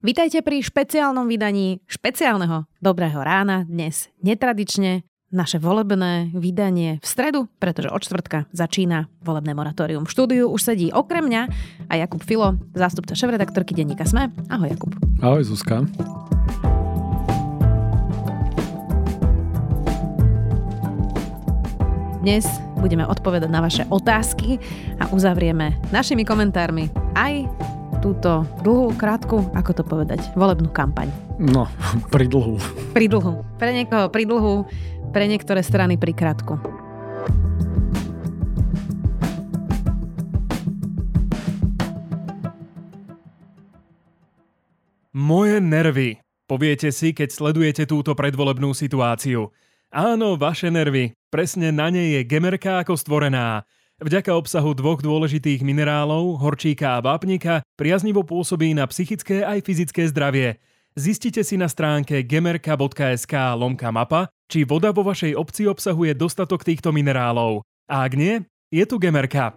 Vítajte 0.00 0.40
pri 0.40 0.64
špeciálnom 0.64 1.28
vydaní 1.28 1.84
špeciálneho 1.84 2.64
Dobrého 2.80 3.20
rána. 3.20 3.68
Dnes 3.68 4.08
netradične 4.24 5.04
naše 5.28 5.60
volebné 5.60 6.32
vydanie 6.32 7.04
v 7.04 7.04
stredu, 7.04 7.52
pretože 7.60 7.92
od 7.92 8.00
čtvrtka 8.00 8.48
začína 8.48 9.12
volebné 9.20 9.52
moratórium. 9.52 10.08
V 10.08 10.12
štúdiu 10.16 10.48
už 10.48 10.72
sedí 10.72 10.88
okrem 10.88 11.28
mňa 11.28 11.42
a 11.92 12.00
Jakub 12.00 12.24
Filo, 12.24 12.56
zástupca 12.72 13.12
šéf-redaktorky 13.12 13.76
denníka 13.76 14.08
Sme. 14.08 14.32
Ahoj 14.48 14.72
Jakub. 14.72 14.96
Ahoj 15.20 15.44
Zuzka. 15.44 15.84
Dnes 22.24 22.48
budeme 22.80 23.04
odpovedať 23.04 23.52
na 23.52 23.60
vaše 23.60 23.84
otázky 23.92 24.56
a 24.96 25.12
uzavrieme 25.12 25.76
našimi 25.92 26.24
komentármi 26.24 26.88
aj 27.12 27.44
túto 28.00 28.48
dlhú, 28.64 28.96
krátku, 28.96 29.52
ako 29.52 29.70
to 29.76 29.82
povedať, 29.84 30.20
volebnú 30.32 30.72
kampaň? 30.72 31.12
No, 31.36 31.68
pri 32.14 32.26
dlhú. 32.26 32.56
Pre 33.60 33.70
niekoho 33.76 34.08
pri 34.08 34.24
pre 35.12 35.28
niektoré 35.28 35.60
strany 35.60 36.00
pri 36.00 36.16
krátku. 36.16 36.56
Moje 45.12 45.60
nervy. 45.60 46.16
Poviete 46.48 46.90
si, 46.90 47.12
keď 47.12 47.28
sledujete 47.30 47.84
túto 47.86 48.16
predvolebnú 48.16 48.74
situáciu. 48.74 49.52
Áno, 49.92 50.40
vaše 50.40 50.72
nervy. 50.72 51.14
Presne 51.30 51.70
na 51.70 51.90
nej 51.90 52.18
je 52.18 52.22
gemerka 52.26 52.82
ako 52.82 52.96
stvorená. 52.96 53.62
Vďaka 54.00 54.32
obsahu 54.32 54.72
dvoch 54.72 55.04
dôležitých 55.04 55.60
minerálov, 55.60 56.40
horčíka 56.40 56.96
a 56.96 57.04
vápnika, 57.04 57.60
priaznivo 57.76 58.24
pôsobí 58.24 58.72
na 58.72 58.88
psychické 58.88 59.44
aj 59.44 59.60
fyzické 59.60 60.08
zdravie. 60.08 60.56
Zistite 60.96 61.44
si 61.44 61.60
na 61.60 61.68
stránke 61.68 62.24
gemerka.sk 62.24 63.34
lomka 63.60 63.92
mapa, 63.92 64.32
či 64.48 64.64
voda 64.64 64.88
vo 64.96 65.04
vašej 65.04 65.36
obci 65.36 65.68
obsahuje 65.68 66.16
dostatok 66.16 66.64
týchto 66.64 66.96
minerálov. 66.96 67.60
A 67.92 68.08
ak 68.08 68.16
nie, 68.16 68.40
je 68.72 68.88
tu 68.88 68.96
gemerka. 68.96 69.52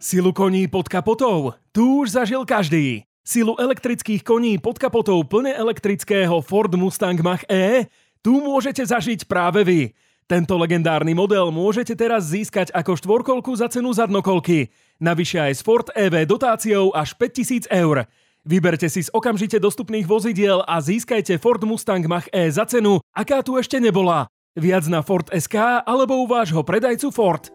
Silu 0.00 0.32
koní 0.32 0.72
pod 0.72 0.88
kapotou. 0.88 1.52
Tu 1.68 1.84
už 1.84 2.16
zažil 2.16 2.48
každý. 2.48 3.04
Silu 3.28 3.60
elektrických 3.60 4.24
koní 4.24 4.56
pod 4.56 4.80
kapotou 4.80 5.20
plne 5.20 5.52
elektrického 5.52 6.40
Ford 6.40 6.72
Mustang 6.72 7.20
Mach-E 7.20 7.92
tu 8.22 8.42
môžete 8.42 8.82
zažiť 8.82 9.26
práve 9.26 9.62
vy. 9.62 9.80
Tento 10.28 10.60
legendárny 10.60 11.16
model 11.16 11.48
môžete 11.48 11.96
teraz 11.96 12.28
získať 12.28 12.68
ako 12.76 13.00
štvorkolku 13.00 13.48
za 13.56 13.72
cenu 13.72 13.96
zadnokolky. 13.96 14.68
Navyše 15.00 15.40
aj 15.40 15.52
s 15.56 15.64
Ford 15.64 15.88
EV 15.96 16.28
dotáciou 16.28 16.92
až 16.92 17.16
5000 17.16 17.64
eur. 17.72 18.04
Vyberte 18.44 18.92
si 18.92 19.04
z 19.04 19.08
okamžite 19.08 19.56
dostupných 19.56 20.04
vozidiel 20.04 20.60
a 20.68 20.84
získajte 20.84 21.40
Ford 21.40 21.64
Mustang 21.64 22.04
Mach-E 22.04 22.52
za 22.52 22.68
cenu, 22.68 23.00
aká 23.16 23.40
tu 23.40 23.56
ešte 23.56 23.80
nebola. 23.80 24.28
Viac 24.52 24.84
na 24.92 25.00
Ford 25.00 25.24
SK 25.32 25.84
alebo 25.84 26.20
u 26.20 26.28
vášho 26.28 26.60
predajcu 26.60 27.08
Ford. 27.08 27.48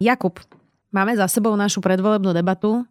Jakub, 0.00 0.40
Máme 0.94 1.18
za 1.18 1.26
sebou 1.26 1.58
našu 1.58 1.82
predvolebnú 1.82 2.30
debatu. 2.30 2.86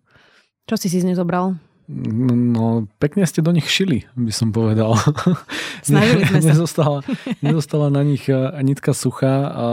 Čo 0.67 0.75
si 0.75 0.91
si 0.91 0.99
z 0.99 1.07
nej 1.07 1.15
zobral? 1.15 1.55
No, 1.87 2.83
pekne 2.99 3.23
ste 3.23 3.39
do 3.39 3.55
nich 3.55 3.67
šili, 3.67 4.03
by 4.19 4.31
som 4.31 4.51
povedal. 4.51 4.91
Snažili 5.87 6.27
sme 6.27 6.39
sa. 6.43 6.47
nezostala, 6.51 6.99
nezostala 7.39 7.87
na 7.87 8.03
nich 8.03 8.27
eh, 8.27 8.35
nitka 8.59 8.91
suchá. 8.91 9.47
A 9.55 9.67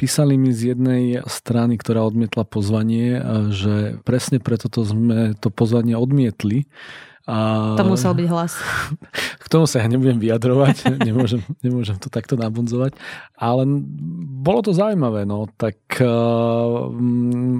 písali 0.00 0.40
mi 0.40 0.48
z 0.56 0.72
jednej 0.72 1.20
strany, 1.28 1.76
ktorá 1.76 2.00
odmietla 2.08 2.48
pozvanie, 2.48 3.20
že 3.52 4.00
presne 4.00 4.40
preto 4.40 4.72
to 4.72 4.88
sme 4.88 5.36
to 5.36 5.52
pozvanie 5.52 5.92
odmietli, 5.92 6.64
a... 7.30 7.76
To 7.78 7.86
musel 7.86 8.10
byť 8.16 8.26
hlas. 8.26 8.58
K 9.42 9.46
tomu 9.46 9.70
sa 9.70 9.84
ja 9.84 9.86
nebudem 9.86 10.18
vyjadrovať, 10.18 10.90
nemôžem, 11.08 11.38
nemôžem 11.62 11.94
to 12.00 12.10
takto 12.10 12.34
nabunzovať, 12.34 12.98
ale 13.38 13.62
bolo 14.40 14.66
to 14.66 14.74
zaujímavé, 14.74 15.22
no, 15.22 15.46
tak 15.54 15.78
uh, 16.02 16.90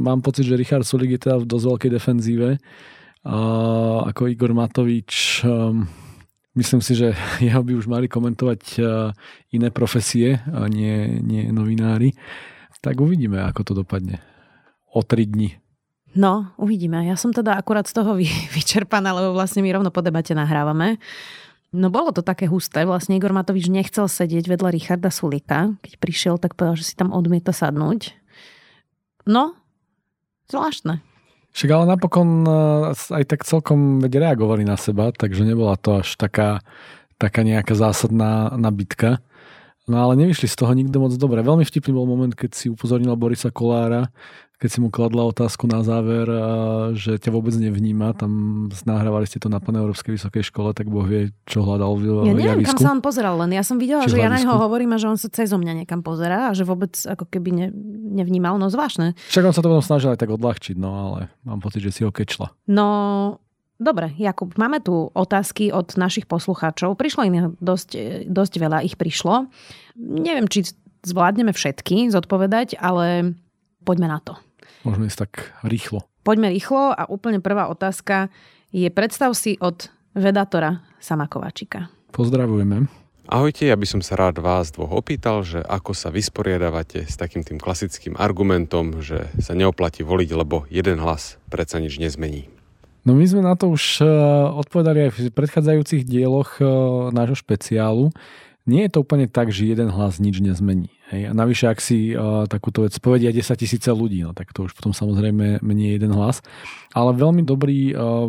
mám 0.03 0.27
pocit, 0.27 0.49
že 0.49 0.59
Richard 0.59 0.83
Sulik 0.83 1.15
je 1.15 1.31
teda 1.31 1.37
v 1.39 1.47
dosť 1.47 1.65
veľkej 1.71 1.91
defenzíve, 1.93 2.49
uh, 2.57 3.99
ako 4.11 4.27
Igor 4.27 4.57
Matovič, 4.57 5.45
um, 5.47 5.87
myslím 6.55 6.81
si, 6.83 6.99
že 6.99 7.15
jeho 7.45 7.61
by 7.63 7.73
už 7.77 7.87
mali 7.87 8.07
komentovať 8.07 8.63
uh, 8.81 9.15
iné 9.55 9.69
profesie, 9.71 10.41
a 10.51 10.67
nie, 10.67 11.21
nie 11.23 11.51
novinári, 11.51 12.15
tak 12.81 12.97
uvidíme, 12.97 13.37
ako 13.45 13.61
to 13.61 13.73
dopadne 13.85 14.25
o 14.91 15.05
tri 15.05 15.29
dni. 15.29 15.61
No, 16.11 16.51
uvidíme. 16.59 17.07
Ja 17.07 17.15
som 17.15 17.31
teda 17.31 17.55
akurát 17.55 17.87
z 17.87 17.95
toho 17.95 18.19
vyčerpaná, 18.57 19.15
lebo 19.15 19.37
vlastne 19.37 19.63
my 19.63 19.71
rovno 19.71 19.91
po 19.95 20.03
debate 20.03 20.35
nahrávame. 20.35 20.99
No 21.71 21.87
bolo 21.87 22.11
to 22.11 22.27
také 22.27 22.51
husté. 22.51 22.83
Vlastne 22.83 23.15
Igor 23.15 23.31
Matovič 23.31 23.71
nechcel 23.71 24.11
sedieť 24.11 24.51
vedľa 24.51 24.75
Richarda 24.75 25.07
Sulika. 25.15 25.71
Keď 25.87 25.93
prišiel, 26.03 26.35
tak 26.43 26.59
povedal, 26.59 26.75
že 26.83 26.91
si 26.91 26.95
tam 26.99 27.15
odmieta 27.15 27.55
sadnúť. 27.55 28.11
No, 29.23 29.55
zvláštne. 30.51 30.99
Však 31.51 31.71
ale 31.71 31.85
napokon 31.87 32.47
e, 32.47 32.53
aj 32.95 33.25
tak 33.27 33.43
celkom 33.43 34.03
reagovali 34.07 34.63
na 34.63 34.79
seba, 34.79 35.11
takže 35.11 35.43
nebola 35.43 35.75
to 35.75 36.03
až 36.03 36.15
taká, 36.15 36.63
taká 37.19 37.43
nejaká 37.43 37.75
zásadná 37.75 38.55
nabitka. 38.55 39.19
No 39.91 39.99
ale 39.99 40.15
nevyšli 40.15 40.47
z 40.47 40.55
toho 40.55 40.71
nikto 40.71 41.03
moc 41.03 41.11
dobre. 41.19 41.43
Veľmi 41.43 41.67
vtipný 41.67 41.91
bol 41.91 42.07
moment, 42.07 42.31
keď 42.31 42.55
si 42.55 42.71
upozornila 42.71 43.19
Borisa 43.19 43.51
Kolára, 43.51 44.07
keď 44.61 44.69
si 44.71 44.79
mu 44.85 44.93
kladla 44.93 45.25
otázku 45.25 45.65
na 45.65 45.81
záver, 45.81 46.29
že 46.93 47.17
ťa 47.17 47.33
vôbec 47.33 47.57
nevníma, 47.57 48.13
tam 48.13 48.69
nahrávali 48.85 49.25
ste 49.25 49.41
to 49.41 49.49
na 49.49 49.57
Európskej 49.57 50.21
vysokej 50.21 50.53
škole, 50.53 50.77
tak 50.77 50.93
Boh 50.93 51.03
vie, 51.09 51.33
čo 51.49 51.65
hľadal 51.65 51.97
v 51.97 52.03
Ja 52.29 52.37
neviem, 52.37 52.61
javisku. 52.61 52.77
kam 52.77 52.85
sa 52.85 52.91
on 52.93 53.01
pozeral, 53.01 53.41
len 53.41 53.57
ja 53.57 53.65
som 53.65 53.81
videla, 53.81 54.05
Či 54.05 54.15
že 54.15 54.17
ja 54.21 54.29
na 54.29 54.37
neho 54.37 54.53
hovorím 54.61 54.93
a 54.93 55.01
že 55.01 55.09
on 55.09 55.17
sa 55.17 55.33
cez 55.33 55.49
mňa 55.49 55.83
niekam 55.83 56.05
pozerá 56.05 56.53
a 56.53 56.55
že 56.55 56.69
vôbec 56.69 56.93
ako 56.93 57.25
keby 57.33 57.51
ne, 57.57 57.67
nevnímal, 58.21 58.61
no 58.61 58.69
zvláštne. 58.69 59.17
Však 59.33 59.49
on 59.49 59.55
sa 59.57 59.65
to 59.65 59.73
potom 59.73 59.81
snažil 59.81 60.13
aj 60.13 60.21
tak 60.21 60.29
odľahčiť, 60.29 60.77
no 60.77 60.93
ale 60.93 61.33
mám 61.41 61.65
pocit, 61.65 61.81
že 61.81 61.97
si 61.97 62.05
ho 62.05 62.13
kečla. 62.13 62.53
No, 62.69 63.41
Dobre, 63.81 64.13
Jakub, 64.21 64.53
máme 64.61 64.85
tu 64.85 65.09
otázky 65.17 65.73
od 65.73 65.97
našich 65.97 66.29
poslucháčov. 66.29 67.01
Prišlo 67.01 67.25
ich 67.25 67.33
dosť, 67.65 67.91
dosť 68.29 68.55
veľa, 68.61 68.85
ich 68.85 69.01
prišlo. 69.01 69.49
Neviem, 69.97 70.45
či 70.53 70.69
zvládneme 71.01 71.57
všetky 71.57 72.13
zodpovedať, 72.13 72.77
ale 72.77 73.33
poďme 73.89 74.13
na 74.13 74.21
to. 74.21 74.37
Môžeme 74.85 75.09
ísť 75.09 75.19
tak 75.25 75.33
rýchlo. 75.65 76.05
Poďme 76.21 76.53
rýchlo 76.53 76.93
a 76.93 77.09
úplne 77.09 77.41
prvá 77.41 77.73
otázka 77.73 78.29
je 78.69 78.85
predstav 78.93 79.33
si 79.33 79.57
od 79.57 79.89
vedátora 80.13 80.85
Samakováčika. 81.01 81.89
Pozdravujeme. 82.13 82.85
Ahojte, 83.33 83.65
ja 83.65 83.81
by 83.81 83.87
som 83.89 84.05
sa 84.05 84.19
rád 84.21 84.45
vás 84.45 84.77
dvoch 84.77 84.93
opýtal, 84.93 85.41
že 85.41 85.65
ako 85.65 85.97
sa 85.97 86.13
vysporiadavate 86.13 87.09
s 87.09 87.17
takým 87.17 87.47
tým 87.47 87.57
klasickým 87.57 88.19
argumentom, 88.21 89.01
že 89.01 89.33
sa 89.41 89.57
neoplatí 89.57 90.05
voliť, 90.05 90.31
lebo 90.37 90.69
jeden 90.69 91.01
hlas 91.01 91.41
predsa 91.49 91.81
nič 91.81 91.97
nezmení. 91.97 92.60
No 93.05 93.17
my 93.17 93.25
sme 93.25 93.41
na 93.41 93.57
to 93.57 93.73
už 93.73 94.05
eh, 94.05 94.09
odpovedali 94.61 95.09
aj 95.09 95.11
v 95.17 95.19
predchádzajúcich 95.33 96.05
dieloch 96.05 96.61
eh, 96.61 96.67
nášho 97.15 97.37
špeciálu 97.39 98.13
nie 98.69 98.87
je 98.87 98.93
to 98.93 99.03
úplne 99.03 99.27
tak, 99.27 99.49
že 99.49 99.67
jeden 99.67 99.89
hlas 99.89 100.21
nič 100.21 100.39
nezmení. 100.39 100.93
Hej. 101.11 101.23
A 101.27 101.33
navyše, 101.33 101.67
ak 101.67 101.83
si 101.83 102.13
uh, 102.13 102.47
takúto 102.47 102.85
vec 102.85 102.95
povedia 103.03 103.35
10 103.35 103.57
tisíce 103.57 103.91
ľudí, 103.91 104.21
no 104.23 104.37
tak 104.37 104.53
to 104.53 104.69
už 104.69 104.77
potom 104.77 104.93
samozrejme 104.93 105.65
mení 105.65 105.97
jeden 105.97 106.13
hlas. 106.13 106.45
Ale 106.93 107.17
veľmi 107.17 107.43
dobrý 107.43 107.91
uh, 107.91 108.29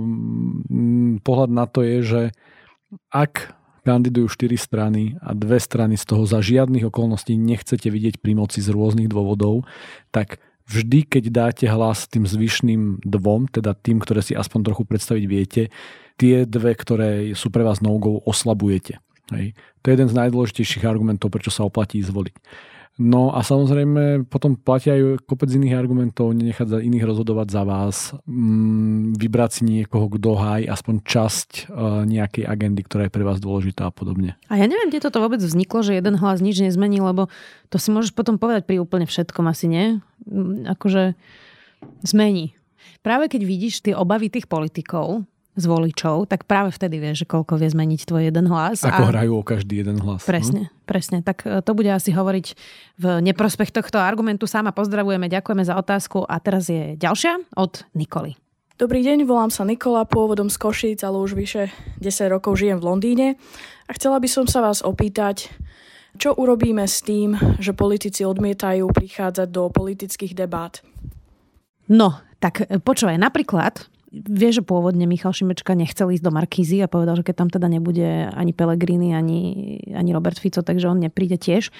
pohľad 1.21 1.51
na 1.51 1.65
to 1.67 1.83
je, 1.83 1.97
že 2.01 2.21
ak 3.11 3.53
kandidujú 3.85 4.29
štyri 4.29 4.57
strany 4.57 5.17
a 5.21 5.33
dve 5.33 5.57
strany 5.57 5.97
z 5.97 6.05
toho 6.05 6.23
za 6.25 6.41
žiadnych 6.41 6.85
okolností 6.89 7.33
nechcete 7.37 7.89
vidieť 7.89 8.21
pri 8.21 8.37
moci 8.37 8.61
z 8.61 8.69
rôznych 8.73 9.09
dôvodov, 9.09 9.65
tak 10.13 10.37
vždy, 10.71 11.03
keď 11.03 11.23
dáte 11.27 11.65
hlas 11.67 12.07
tým 12.07 12.23
zvyšným 12.23 13.03
dvom, 13.03 13.51
teda 13.51 13.75
tým, 13.75 13.99
ktoré 13.99 14.23
si 14.23 14.31
aspoň 14.31 14.71
trochu 14.71 14.83
predstaviť 14.87 15.23
viete, 15.27 15.61
tie 16.15 16.47
dve, 16.47 16.71
ktoré 16.71 17.35
sú 17.35 17.51
pre 17.51 17.67
vás 17.67 17.83
no 17.83 17.99
oslabujete. 18.23 19.03
Hej. 19.35 19.55
To 19.81 19.85
je 19.89 19.93
jeden 19.99 20.09
z 20.11 20.17
najdôležitejších 20.17 20.87
argumentov, 20.87 21.31
prečo 21.31 21.51
sa 21.51 21.67
oplatí 21.67 21.99
zvoliť. 22.03 22.35
No 23.01 23.33
a 23.33 23.41
samozrejme 23.41 24.29
potom 24.29 24.53
platia 24.53 24.93
aj 24.93 25.25
kopec 25.25 25.49
iných 25.49 25.73
argumentov, 25.73 26.37
nenechať 26.37 26.85
iných 26.85 27.01
rozhodovať 27.09 27.47
za 27.49 27.63
vás, 27.65 28.13
mm, 28.29 29.17
vybrať 29.17 29.49
si 29.57 29.61
niekoho, 29.65 30.05
kto 30.05 30.37
háj 30.37 30.69
aspoň 30.69 30.95
časť 31.01 31.49
uh, 31.65 32.05
nejakej 32.05 32.45
agendy, 32.45 32.85
ktorá 32.85 33.09
je 33.09 33.15
pre 33.17 33.25
vás 33.25 33.41
dôležitá 33.41 33.89
a 33.89 33.93
podobne. 33.95 34.37
A 34.53 34.61
ja 34.61 34.69
neviem, 34.69 34.93
kde 34.93 35.01
toto 35.01 35.17
vôbec 35.17 35.41
vzniklo, 35.41 35.81
že 35.81 35.97
jeden 35.97 36.13
hlas 36.21 36.45
nič 36.45 36.61
nezmení, 36.61 37.01
lebo 37.01 37.25
to 37.73 37.81
si 37.81 37.89
môžeš 37.89 38.13
potom 38.13 38.37
povedať 38.37 38.69
pri 38.69 38.77
úplne 38.77 39.09
všetkom 39.09 39.49
asi, 39.49 39.65
nie? 39.65 39.85
Mm, 40.29 40.69
akože 40.77 41.17
zmení. 42.05 42.53
Práve 43.01 43.33
keď 43.33 43.41
vidíš 43.49 43.81
tie 43.81 43.97
obavy 43.97 44.29
tých 44.29 44.45
politikov, 44.45 45.25
z 45.51 45.65
voličov, 45.67 46.31
tak 46.31 46.47
práve 46.47 46.71
vtedy 46.71 47.03
vieš, 47.03 47.23
že 47.23 47.27
koľko 47.27 47.59
vie 47.59 47.67
zmeniť 47.67 48.07
tvoj 48.07 48.31
jeden 48.31 48.47
hlas. 48.47 48.87
Ako 48.87 49.03
a... 49.03 49.09
hrajú 49.11 49.31
o 49.35 49.43
každý 49.43 49.83
jeden 49.83 49.99
hlas. 49.99 50.23
Presne, 50.23 50.71
no? 50.71 50.87
presne. 50.87 51.19
Tak 51.19 51.37
e, 51.43 51.59
to 51.59 51.71
bude 51.75 51.91
asi 51.91 52.15
hovoriť 52.15 52.47
v 52.95 53.05
neprospech 53.19 53.75
tohto 53.75 53.99
argumentu. 53.99 54.47
Sama 54.47 54.71
pozdravujeme, 54.71 55.27
ďakujeme 55.27 55.63
za 55.67 55.75
otázku 55.75 56.23
a 56.23 56.39
teraz 56.39 56.71
je 56.71 56.95
ďalšia 56.95 57.43
od 57.59 57.83
Nikoli. 57.91 58.39
Dobrý 58.79 59.05
deň, 59.05 59.29
volám 59.29 59.53
sa 59.53 59.61
Nikola, 59.61 60.09
pôvodom 60.09 60.49
z 60.49 60.57
Košíc, 60.57 61.05
ale 61.05 61.21
už 61.21 61.37
vyše 61.37 61.69
10 62.01 62.33
rokov 62.33 62.57
žijem 62.57 62.81
v 62.81 62.87
Londýne 62.87 63.27
a 63.85 63.91
chcela 63.93 64.17
by 64.17 64.25
som 64.25 64.49
sa 64.49 64.63
vás 64.63 64.81
opýtať, 64.81 65.53
čo 66.17 66.33
urobíme 66.33 66.81
s 66.87 67.05
tým, 67.05 67.37
že 67.61 67.77
politici 67.77 68.25
odmietajú 68.25 68.89
prichádzať 68.89 69.47
do 69.53 69.69
politických 69.69 70.33
debát? 70.33 70.81
No, 71.91 72.23
tak 72.41 72.65
e, 72.65 72.79
počúvaj, 72.81 73.21
napríklad 73.21 73.85
vie, 74.11 74.49
že 74.51 74.59
pôvodne 74.59 75.07
Michal 75.07 75.31
Šimečka 75.31 75.71
nechcel 75.71 76.11
ísť 76.11 76.23
do 76.27 76.35
Markízy 76.35 76.83
a 76.83 76.91
povedal, 76.91 77.15
že 77.15 77.23
keď 77.23 77.35
tam 77.35 77.49
teda 77.49 77.71
nebude 77.71 78.27
ani 78.35 78.51
Pelegrini, 78.51 79.15
ani, 79.15 79.39
ani 79.87 80.11
Robert 80.11 80.35
Fico, 80.35 80.59
takže 80.59 80.91
on 80.91 80.99
nepríde 80.99 81.39
tiež, 81.39 81.71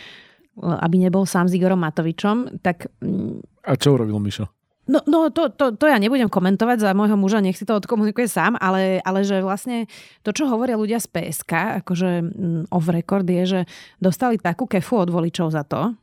aby 0.60 0.96
nebol 0.96 1.28
sám 1.28 1.52
s 1.52 1.56
Igorom 1.56 1.84
Matovičom, 1.84 2.64
tak... 2.64 2.88
Mm, 3.04 3.44
a 3.68 3.76
čo 3.76 3.96
urobil 3.96 4.20
Mišo? 4.24 4.48
No, 4.90 5.00
no 5.06 5.30
to, 5.30 5.54
to, 5.54 5.78
to 5.78 5.86
ja 5.86 6.02
nebudem 6.02 6.28
komentovať 6.28 6.82
za 6.82 6.92
môjho 6.98 7.16
muža, 7.16 7.40
nech 7.40 7.56
si 7.56 7.68
to 7.68 7.78
odkomunikuje 7.78 8.26
sám, 8.26 8.58
ale, 8.58 9.00
ale 9.06 9.22
že 9.22 9.40
vlastne 9.46 9.86
to, 10.26 10.34
čo 10.34 10.50
hovoria 10.50 10.76
ľudia 10.76 10.98
z 10.98 11.08
PSK, 11.08 11.84
akože 11.86 12.10
mm, 12.24 12.62
off 12.74 12.88
record, 12.90 13.28
je, 13.28 13.44
že 13.46 13.60
dostali 14.02 14.42
takú 14.42 14.66
kefu 14.66 15.00
od 15.04 15.12
voličov 15.12 15.54
za 15.54 15.64
to, 15.68 15.96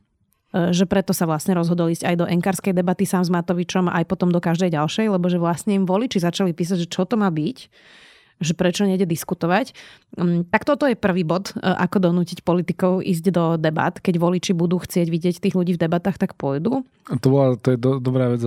že 0.49 0.89
preto 0.89 1.13
sa 1.13 1.29
vlastne 1.29 1.53
rozhodol 1.53 1.93
ísť 1.93 2.09
aj 2.09 2.15
do 2.17 2.25
enkarskej 2.25 2.73
debaty 2.73 3.05
sám 3.05 3.21
s 3.21 3.29
Matovičom, 3.29 3.85
aj 3.85 4.09
potom 4.09 4.33
do 4.33 4.41
každej 4.41 4.73
ďalšej, 4.73 5.13
lebo 5.13 5.29
že 5.29 5.37
vlastne 5.37 5.77
im 5.77 5.85
voliči 5.85 6.17
začali 6.17 6.57
písať, 6.57 6.85
že 6.85 6.91
čo 6.91 7.05
to 7.05 7.17
má 7.17 7.29
byť 7.29 7.69
že 8.39 8.55
prečo 8.55 8.87
nejde 8.87 9.03
diskutovať. 9.03 9.75
Mm, 10.15 10.47
tak 10.47 10.63
toto 10.63 10.87
je 10.87 10.95
prvý 10.95 11.27
bod, 11.27 11.51
e, 11.51 11.59
ako 11.59 12.09
donútiť 12.09 12.47
politikov 12.47 13.03
ísť 13.03 13.25
do 13.35 13.45
debat. 13.59 13.91
Keď 13.91 14.15
voliči 14.15 14.51
budú 14.55 14.79
chcieť 14.79 15.07
vidieť 15.11 15.35
tých 15.43 15.55
ľudí 15.59 15.75
v 15.75 15.81
debatách, 15.83 16.15
tak 16.15 16.39
pôjdu. 16.39 16.87
To, 17.11 17.27
bola, 17.27 17.59
to 17.59 17.75
je 17.75 17.77
do, 17.77 17.99
dobrá 17.99 18.31
vec, 18.31 18.41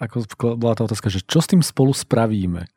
ako 0.00 0.24
bola 0.56 0.72
tá 0.72 0.88
otázka, 0.88 1.12
že 1.12 1.20
čo 1.20 1.44
s 1.44 1.50
tým 1.50 1.60
spolu 1.60 1.92
spravíme? 1.92 2.72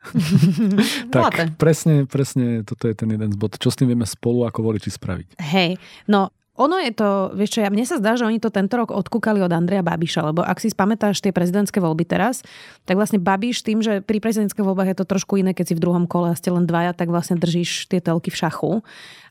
tak 1.14 1.56
presne, 1.56 2.04
presne 2.04 2.68
toto 2.68 2.84
je 2.84 2.94
ten 2.94 3.08
jeden 3.08 3.32
z 3.32 3.36
bod. 3.40 3.56
Čo 3.56 3.72
s 3.72 3.78
tým 3.80 3.88
vieme 3.88 4.04
spolu 4.04 4.44
ako 4.44 4.60
voliči 4.60 4.92
spraviť? 4.92 5.40
Hej, 5.40 5.80
no 6.04 6.28
ono 6.52 6.76
je 6.76 6.92
to, 6.92 7.32
vieš 7.32 7.56
čo, 7.56 7.64
ja, 7.64 7.72
mne 7.72 7.88
sa 7.88 7.96
zdá, 7.96 8.12
že 8.12 8.28
oni 8.28 8.36
to 8.36 8.52
tento 8.52 8.76
rok 8.76 8.92
odkúkali 8.92 9.40
od 9.40 9.48
Andreja 9.48 9.80
Babiša, 9.80 10.20
lebo 10.20 10.44
ak 10.44 10.60
si 10.60 10.68
spamätáš 10.68 11.24
tie 11.24 11.32
prezidentské 11.32 11.80
voľby 11.80 12.04
teraz, 12.04 12.44
tak 12.84 13.00
vlastne 13.00 13.16
Babiš 13.16 13.64
tým, 13.64 13.80
že 13.80 14.04
pri 14.04 14.20
prezidentských 14.20 14.60
voľbách 14.60 14.92
je 14.92 14.98
to 15.00 15.06
trošku 15.08 15.40
iné, 15.40 15.56
keď 15.56 15.72
si 15.72 15.74
v 15.78 15.82
druhom 15.84 16.04
kole 16.04 16.28
a 16.28 16.36
ste 16.36 16.52
len 16.52 16.68
dvaja, 16.68 16.92
tak 16.92 17.08
vlastne 17.08 17.40
držíš 17.40 17.88
tie 17.88 18.04
telky 18.04 18.28
v 18.28 18.36
šachu. 18.36 18.72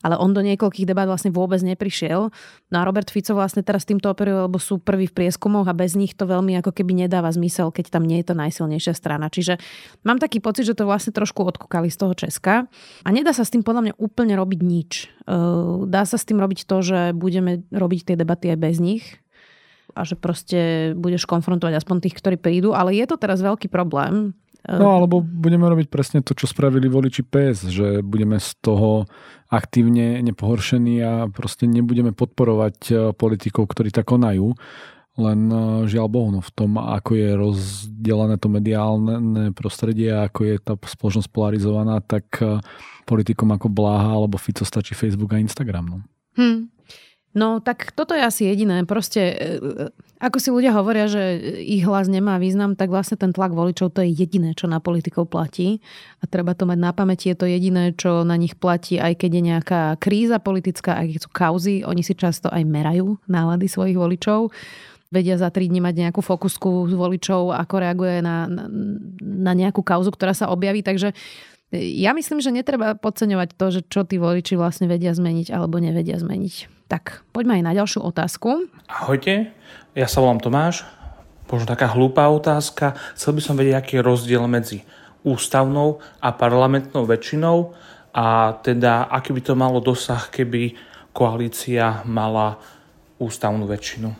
Ale 0.02 0.18
on 0.18 0.34
do 0.34 0.42
niekoľkých 0.42 0.82
debát 0.82 1.06
vlastne 1.06 1.30
vôbec 1.30 1.62
neprišiel. 1.62 2.34
No 2.74 2.76
a 2.76 2.82
Robert 2.82 3.06
Fico 3.06 3.38
vlastne 3.38 3.62
teraz 3.62 3.86
týmto 3.86 4.10
operuje, 4.10 4.50
lebo 4.50 4.58
sú 4.58 4.82
prví 4.82 5.06
v 5.06 5.14
prieskumoch 5.14 5.70
a 5.70 5.78
bez 5.78 5.94
nich 5.94 6.18
to 6.18 6.26
veľmi 6.26 6.58
ako 6.58 6.74
keby 6.74 7.06
nedáva 7.06 7.30
zmysel, 7.30 7.70
keď 7.70 7.94
tam 7.94 8.02
nie 8.02 8.18
je 8.18 8.26
to 8.26 8.34
najsilnejšia 8.34 8.98
strana. 8.98 9.30
Čiže 9.30 9.62
mám 10.02 10.18
taký 10.18 10.42
pocit, 10.42 10.66
že 10.66 10.74
to 10.74 10.90
vlastne 10.90 11.14
trošku 11.14 11.46
odkúkali 11.46 11.86
z 11.86 12.02
toho 12.02 12.18
Česka. 12.18 12.66
A 13.06 13.08
nedá 13.14 13.30
sa 13.30 13.46
s 13.46 13.54
tým 13.54 13.62
podľa 13.62 13.82
mňa 13.86 13.94
úplne 14.02 14.34
robiť 14.34 14.60
nič. 14.66 15.06
Dá 15.86 16.02
sa 16.02 16.18
s 16.18 16.26
tým 16.26 16.42
robiť 16.42 16.66
to, 16.66 16.82
že 16.82 17.14
budeme 17.22 17.62
robiť 17.70 18.10
tie 18.10 18.16
debaty 18.18 18.50
aj 18.50 18.58
bez 18.58 18.82
nich 18.82 19.22
a 19.94 20.02
že 20.02 20.18
proste 20.18 20.92
budeš 20.98 21.28
konfrontovať 21.28 21.78
aspoň 21.78 21.96
tých, 22.02 22.18
ktorí 22.18 22.36
prídu, 22.40 22.74
ale 22.74 22.96
je 22.96 23.06
to 23.06 23.20
teraz 23.20 23.44
veľký 23.44 23.70
problém. 23.70 24.34
No 24.62 24.94
alebo 24.94 25.18
budeme 25.18 25.66
robiť 25.66 25.90
presne 25.90 26.18
to, 26.22 26.38
čo 26.38 26.46
spravili 26.46 26.86
voliči 26.86 27.26
PS, 27.26 27.66
že 27.66 27.98
budeme 27.98 28.38
z 28.38 28.50
toho 28.62 29.10
aktívne 29.50 30.22
nepohoršení 30.22 31.02
a 31.02 31.12
proste 31.28 31.66
nebudeme 31.66 32.14
podporovať 32.14 32.76
e, 32.88 32.92
politikov, 33.10 33.68
ktorí 33.68 33.90
tak 33.90 34.06
konajú. 34.06 34.54
Len 35.18 35.40
e, 35.50 35.56
žiaľ 35.90 36.06
Bohu, 36.08 36.30
no 36.30 36.40
v 36.40 36.52
tom, 36.54 36.78
ako 36.78 37.10
je 37.12 37.28
rozdelené 37.36 38.38
to 38.38 38.48
mediálne 38.48 39.50
prostredie 39.52 40.14
a 40.14 40.30
ako 40.30 40.40
je 40.46 40.54
tá 40.62 40.72
spoločnosť 40.78 41.28
polarizovaná, 41.28 41.98
tak 42.00 42.30
e, 42.40 42.62
politikom 43.04 43.52
ako 43.52 43.66
Bláha 43.68 44.14
alebo 44.14 44.40
Fico 44.40 44.64
stačí 44.64 44.96
Facebook 44.96 45.36
a 45.36 45.42
Instagram. 45.42 45.84
No. 45.84 45.98
Hmm. 46.32 46.71
No 47.32 47.64
tak 47.64 47.96
toto 47.96 48.12
je 48.12 48.20
asi 48.20 48.44
jediné. 48.44 48.84
Proste, 48.84 49.22
e, 49.32 49.46
ako 50.20 50.36
si 50.36 50.52
ľudia 50.52 50.76
hovoria, 50.76 51.08
že 51.08 51.40
ich 51.64 51.80
hlas 51.80 52.04
nemá 52.04 52.36
význam, 52.36 52.76
tak 52.76 52.92
vlastne 52.92 53.16
ten 53.16 53.32
tlak 53.32 53.56
voličov 53.56 53.96
to 53.96 54.04
je 54.04 54.12
jediné, 54.12 54.52
čo 54.52 54.68
na 54.68 54.84
politikov 54.84 55.32
platí. 55.32 55.80
A 56.20 56.28
treba 56.28 56.52
to 56.52 56.68
mať 56.68 56.78
na 56.78 56.92
pamäti. 56.92 57.32
Je 57.32 57.36
to 57.40 57.48
jediné, 57.48 57.96
čo 57.96 58.20
na 58.20 58.36
nich 58.36 58.52
platí, 58.52 59.00
aj 59.00 59.24
keď 59.24 59.30
je 59.32 59.42
nejaká 59.48 59.82
kríza 59.96 60.36
politická, 60.44 61.00
aj 61.00 61.24
sú 61.24 61.30
kauzy. 61.32 61.88
Oni 61.88 62.04
si 62.04 62.12
často 62.12 62.52
aj 62.52 62.68
merajú 62.68 63.16
nálady 63.24 63.64
svojich 63.64 63.96
voličov 63.96 64.52
vedia 65.12 65.36
za 65.36 65.52
tri 65.52 65.68
dní 65.68 65.84
mať 65.84 66.08
nejakú 66.08 66.24
fokusku 66.24 66.88
s 66.88 66.94
voličov, 66.96 67.52
ako 67.52 67.74
reaguje 67.84 68.24
na, 68.24 68.48
na, 68.48 68.64
na 69.20 69.52
nejakú 69.52 69.84
kauzu, 69.84 70.08
ktorá 70.08 70.32
sa 70.32 70.48
objaví. 70.48 70.80
Takže 70.80 71.12
ja 71.72 72.12
myslím, 72.12 72.44
že 72.44 72.52
netreba 72.52 72.92
podceňovať 72.92 73.48
to, 73.56 73.66
že 73.72 73.80
čo 73.88 74.04
tí 74.04 74.20
voliči 74.20 74.60
vlastne 74.60 74.86
vedia 74.86 75.16
zmeniť 75.16 75.48
alebo 75.48 75.80
nevedia 75.80 76.20
zmeniť. 76.20 76.84
Tak, 76.92 77.24
poďme 77.32 77.60
aj 77.60 77.64
na 77.64 77.72
ďalšiu 77.72 78.04
otázku. 78.04 78.68
Ahojte, 78.84 79.48
ja 79.96 80.06
sa 80.06 80.20
volám 80.20 80.44
Tomáš. 80.44 80.84
Možno 81.48 81.68
taká 81.68 81.92
hlúpá 81.92 82.28
otázka. 82.32 82.96
Chcel 83.16 83.36
by 83.36 83.40
som 83.44 83.56
vedieť, 83.56 83.76
aký 83.76 83.92
je 84.00 84.04
rozdiel 84.04 84.44
medzi 84.48 84.84
ústavnou 85.24 86.00
a 86.20 86.32
parlamentnou 86.32 87.04
väčšinou 87.04 87.76
a 88.12 88.56
teda 88.60 89.08
aký 89.08 89.32
by 89.32 89.40
to 89.40 89.52
malo 89.56 89.80
dosah, 89.80 90.28
keby 90.28 90.76
koalícia 91.12 92.04
mala 92.08 92.60
ústavnú 93.20 93.68
väčšinu. 93.68 94.12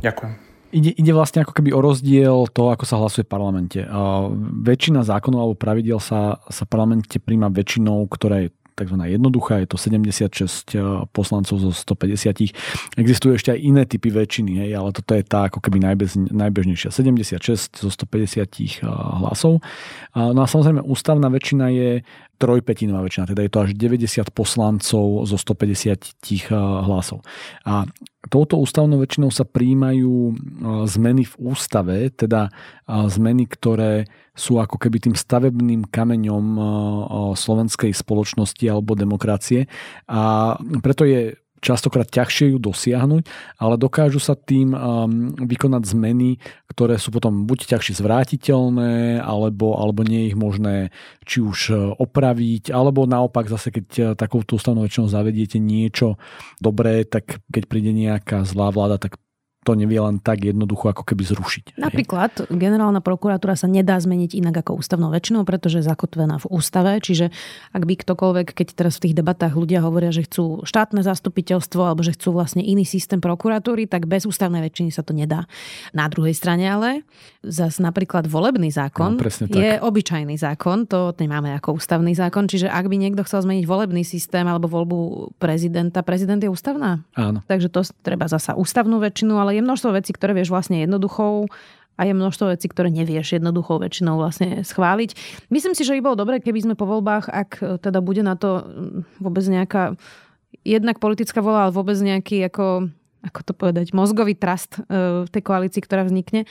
Ďakujem 0.00 0.53
ide, 0.74 0.90
ide 0.98 1.12
vlastne 1.14 1.46
ako 1.46 1.54
keby 1.54 1.70
o 1.70 1.80
rozdiel 1.80 2.50
toho, 2.50 2.74
ako 2.74 2.84
sa 2.84 2.98
hlasuje 2.98 3.22
v 3.22 3.30
parlamente. 3.30 3.80
Uh, 3.86 4.34
väčšina 4.66 5.06
zákonov 5.06 5.40
alebo 5.40 5.56
pravidel 5.56 6.02
sa, 6.02 6.42
sa 6.50 6.66
v 6.66 6.70
parlamente 6.74 7.22
príjma 7.22 7.48
väčšinou, 7.48 8.02
ktorá 8.10 8.42
je 8.44 8.48
tzv. 8.74 8.98
jednoduchá, 9.06 9.62
je 9.62 9.68
to 9.70 9.78
76 9.78 10.74
poslancov 11.14 11.56
zo 11.62 11.70
150. 11.70 12.98
Existujú 12.98 13.38
ešte 13.38 13.54
aj 13.54 13.58
iné 13.62 13.82
typy 13.86 14.10
väčšiny, 14.10 14.66
hej, 14.66 14.70
ale 14.74 14.90
toto 14.90 15.14
je 15.14 15.22
tá 15.22 15.46
ako 15.46 15.62
keby 15.62 15.78
najbež, 15.78 16.18
najbežnejšia. 16.34 16.90
76 16.90 17.70
zo 17.70 17.88
150 17.90 18.82
hlasov. 19.22 19.62
No 20.14 20.40
a 20.42 20.46
samozrejme 20.50 20.82
ústavná 20.82 21.30
väčšina 21.30 21.70
je 21.70 21.90
trojpetinová 22.36 23.06
väčšina, 23.06 23.30
teda 23.30 23.42
je 23.46 23.52
to 23.52 23.62
až 23.62 23.70
90 23.78 24.34
poslancov 24.34 25.24
zo 25.24 25.36
150 25.38 26.24
hlasov. 26.84 27.22
A 27.62 27.86
touto 28.26 28.58
ústavnou 28.58 28.98
väčšinou 29.00 29.30
sa 29.30 29.46
príjmajú 29.46 30.34
zmeny 30.88 31.28
v 31.28 31.34
ústave, 31.38 32.10
teda 32.10 32.50
zmeny, 32.88 33.46
ktoré 33.46 34.08
sú 34.34 34.58
ako 34.58 34.80
keby 34.80 34.98
tým 34.98 35.14
stavebným 35.14 35.86
kameňom 35.92 36.46
slovenskej 37.38 37.94
spoločnosti 37.94 38.64
alebo 38.66 38.98
demokracie. 38.98 39.70
A 40.10 40.54
preto 40.82 41.06
je 41.06 41.38
častokrát 41.64 42.04
ťažšie 42.04 42.52
ju 42.52 42.58
dosiahnuť, 42.60 43.24
ale 43.56 43.74
dokážu 43.80 44.20
sa 44.20 44.36
tým 44.36 44.76
um, 44.76 45.32
vykonať 45.32 45.96
zmeny, 45.96 46.36
ktoré 46.68 47.00
sú 47.00 47.08
potom 47.08 47.48
buď 47.48 47.72
ťažšie 47.72 48.04
zvrátiteľné, 48.04 49.24
alebo, 49.24 49.80
alebo 49.80 50.04
nie 50.04 50.28
je 50.28 50.28
ich 50.28 50.38
možné 50.38 50.76
či 51.24 51.40
už 51.40 51.58
uh, 51.72 51.78
opraviť, 51.96 52.68
alebo 52.68 53.08
naopak 53.08 53.48
zase, 53.48 53.72
keď 53.72 53.86
uh, 53.96 54.04
takouto 54.12 54.60
ústavnou 54.60 54.84
zavediete 54.84 55.56
niečo 55.56 56.20
dobré, 56.60 57.08
tak 57.08 57.40
keď 57.48 57.62
príde 57.64 57.96
nejaká 57.96 58.44
zlá 58.44 58.68
vláda, 58.68 59.00
tak 59.00 59.16
to 59.64 59.72
nevie 59.72 59.96
len 59.96 60.20
tak 60.20 60.44
jednoducho 60.44 60.92
ako 60.92 61.02
keby 61.08 61.24
zrušiť. 61.24 61.64
Napríklad 61.80 62.52
generálna 62.52 63.00
prokuratúra 63.00 63.56
sa 63.56 63.64
nedá 63.64 63.96
zmeniť 63.96 64.36
inak 64.36 64.60
ako 64.60 64.84
ústavnou 64.84 65.08
väčšinou, 65.08 65.48
pretože 65.48 65.80
je 65.80 65.88
zakotvená 65.88 66.36
v 66.36 66.46
ústave, 66.52 67.00
čiže 67.00 67.32
ak 67.72 67.82
by 67.88 67.94
ktokoľvek, 67.96 68.46
keď 68.52 68.66
teraz 68.76 69.00
v 69.00 69.08
tých 69.08 69.14
debatách 69.16 69.56
ľudia 69.56 69.80
hovoria, 69.80 70.12
že 70.12 70.28
chcú 70.28 70.68
štátne 70.68 71.00
zastupiteľstvo 71.00 71.80
alebo 71.80 72.04
že 72.04 72.12
chcú 72.12 72.36
vlastne 72.36 72.60
iný 72.60 72.84
systém 72.84 73.18
prokuratúry, 73.18 73.88
tak 73.88 74.04
bez 74.04 74.28
ústavnej 74.28 74.60
väčšiny 74.60 74.92
sa 74.92 75.00
to 75.00 75.16
nedá. 75.16 75.48
Na 75.96 76.06
druhej 76.12 76.36
strane 76.36 76.68
ale 76.68 77.08
zase 77.40 77.80
napríklad 77.80 78.28
volebný 78.28 78.68
zákon 78.68 79.16
no, 79.16 79.56
je 79.56 79.80
obyčajný 79.80 80.36
zákon, 80.36 80.84
to 80.84 81.16
nemáme 81.16 81.56
ako 81.56 81.80
ústavný 81.80 82.12
zákon, 82.12 82.44
čiže 82.44 82.68
ak 82.68 82.92
by 82.92 82.96
niekto 83.00 83.24
chcel 83.24 83.46
zmeniť 83.48 83.64
volebný 83.64 84.04
systém 84.04 84.44
alebo 84.44 84.68
voľbu 84.68 84.98
prezidenta, 85.40 86.04
prezident 86.04 86.42
je 86.42 86.50
ústavná. 86.50 87.00
Áno. 87.16 87.40
Takže 87.46 87.70
to 87.70 87.80
treba 88.02 88.26
zasa 88.26 88.58
ústavnú 88.58 89.00
väčšinu, 89.00 89.38
ale 89.38 89.53
je 89.54 89.62
množstvo 89.64 89.94
vecí, 89.94 90.10
ktoré 90.10 90.34
vieš 90.34 90.50
vlastne 90.50 90.82
jednoduchou 90.82 91.46
a 91.94 92.02
je 92.02 92.12
množstvo 92.14 92.50
vecí, 92.50 92.66
ktoré 92.66 92.90
nevieš 92.90 93.38
jednoduchou 93.38 93.78
väčšinou 93.78 94.18
vlastne 94.18 94.66
schváliť. 94.66 95.14
Myslím 95.50 95.78
si, 95.78 95.86
že 95.86 95.94
by 95.94 96.00
bolo 96.02 96.16
dobré, 96.18 96.42
keby 96.42 96.66
sme 96.66 96.74
po 96.74 96.90
voľbách, 96.90 97.30
ak 97.30 97.50
teda 97.80 98.02
bude 98.02 98.26
na 98.26 98.34
to 98.34 98.66
mm, 98.66 99.22
vôbec 99.22 99.44
nejaká 99.46 99.94
jednak 100.66 100.98
politická 100.98 101.38
vola, 101.38 101.68
ale 101.68 101.76
vôbec 101.76 101.94
nejaký 101.94 102.50
ako, 102.50 102.90
ako 103.22 103.40
to 103.46 103.52
povedať, 103.54 103.86
mozgový 103.94 104.34
trust 104.34 104.78
e, 104.78 105.26
v 105.26 105.30
tej 105.30 105.42
koalícii, 105.46 105.82
ktorá 105.82 106.02
vznikne, 106.02 106.50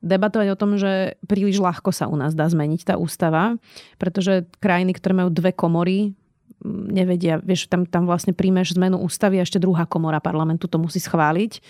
debatovať 0.00 0.48
o 0.48 0.56
tom, 0.56 0.80
že 0.80 1.20
príliš 1.28 1.60
ľahko 1.60 1.92
sa 1.92 2.08
u 2.08 2.16
nás 2.16 2.32
dá 2.32 2.48
zmeniť 2.48 2.88
tá 2.88 2.94
ústava, 2.96 3.60
pretože 4.00 4.48
krajiny, 4.56 4.96
ktoré 4.96 5.12
majú 5.12 5.28
dve 5.28 5.52
komory, 5.52 6.16
nevedia, 6.64 7.40
vieš, 7.40 7.68
tam, 7.68 7.88
tam 7.88 8.04
vlastne 8.04 8.36
príjmeš 8.36 8.76
zmenu 8.76 9.00
ústavy 9.00 9.40
a 9.40 9.44
ešte 9.44 9.60
druhá 9.60 9.88
komora 9.88 10.20
parlamentu 10.20 10.68
to 10.68 10.76
musí 10.76 11.00
schváliť. 11.00 11.60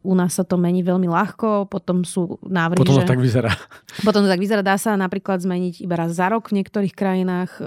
U 0.00 0.16
nás 0.16 0.32
sa 0.32 0.48
to 0.48 0.56
mení 0.56 0.80
veľmi 0.80 1.12
ľahko, 1.12 1.68
potom 1.68 2.08
sú 2.08 2.40
návrhy, 2.40 2.80
Potom 2.80 2.96
to 2.96 3.04
že... 3.04 3.10
tak 3.10 3.20
vyzerá. 3.20 3.52
Potom 4.08 4.24
to 4.24 4.32
tak 4.32 4.40
vyzerá. 4.40 4.64
Dá 4.64 4.80
sa 4.80 4.96
napríklad 4.96 5.44
zmeniť 5.44 5.84
iba 5.84 5.94
raz 6.00 6.16
za 6.16 6.32
rok 6.32 6.48
v 6.48 6.62
niektorých 6.62 6.96
krajinách 6.96 7.60
e, 7.60 7.64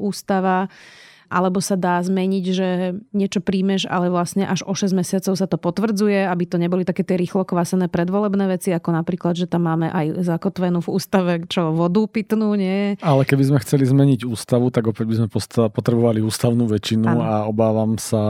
ústava 0.00 0.72
alebo 1.28 1.60
sa 1.60 1.76
dá 1.76 2.00
zmeniť, 2.00 2.44
že 2.50 2.68
niečo 3.14 3.40
príjmeš, 3.44 3.86
ale 3.88 4.08
vlastne 4.08 4.48
až 4.48 4.64
o 4.64 4.72
6 4.72 4.92
mesiacov 4.96 5.34
sa 5.36 5.46
to 5.46 5.56
potvrdzuje, 5.60 6.26
aby 6.26 6.44
to 6.48 6.56
neboli 6.56 6.82
také 6.82 7.04
tie 7.04 7.20
rýchlo 7.20 7.44
kvasené 7.44 7.88
predvolebné 7.92 8.48
veci, 8.48 8.72
ako 8.72 8.90
napríklad, 8.94 9.36
že 9.38 9.46
tam 9.46 9.68
máme 9.68 9.92
aj 9.92 10.24
zakotvenú 10.24 10.80
v 10.84 10.92
ústave, 10.92 11.32
čo 11.46 11.74
vodu 11.76 12.02
pitnú, 12.08 12.56
nie? 12.56 12.96
Ale 13.04 13.22
keby 13.28 13.54
sme 13.54 13.58
chceli 13.62 13.84
zmeniť 13.86 14.26
ústavu, 14.26 14.72
tak 14.72 14.88
opäť 14.90 15.04
by 15.06 15.14
sme 15.20 15.28
potrebovali 15.70 16.24
ústavnú 16.24 16.66
väčšinu 16.66 17.06
ano. 17.06 17.22
a 17.22 17.32
obávam 17.46 18.00
sa 18.00 18.22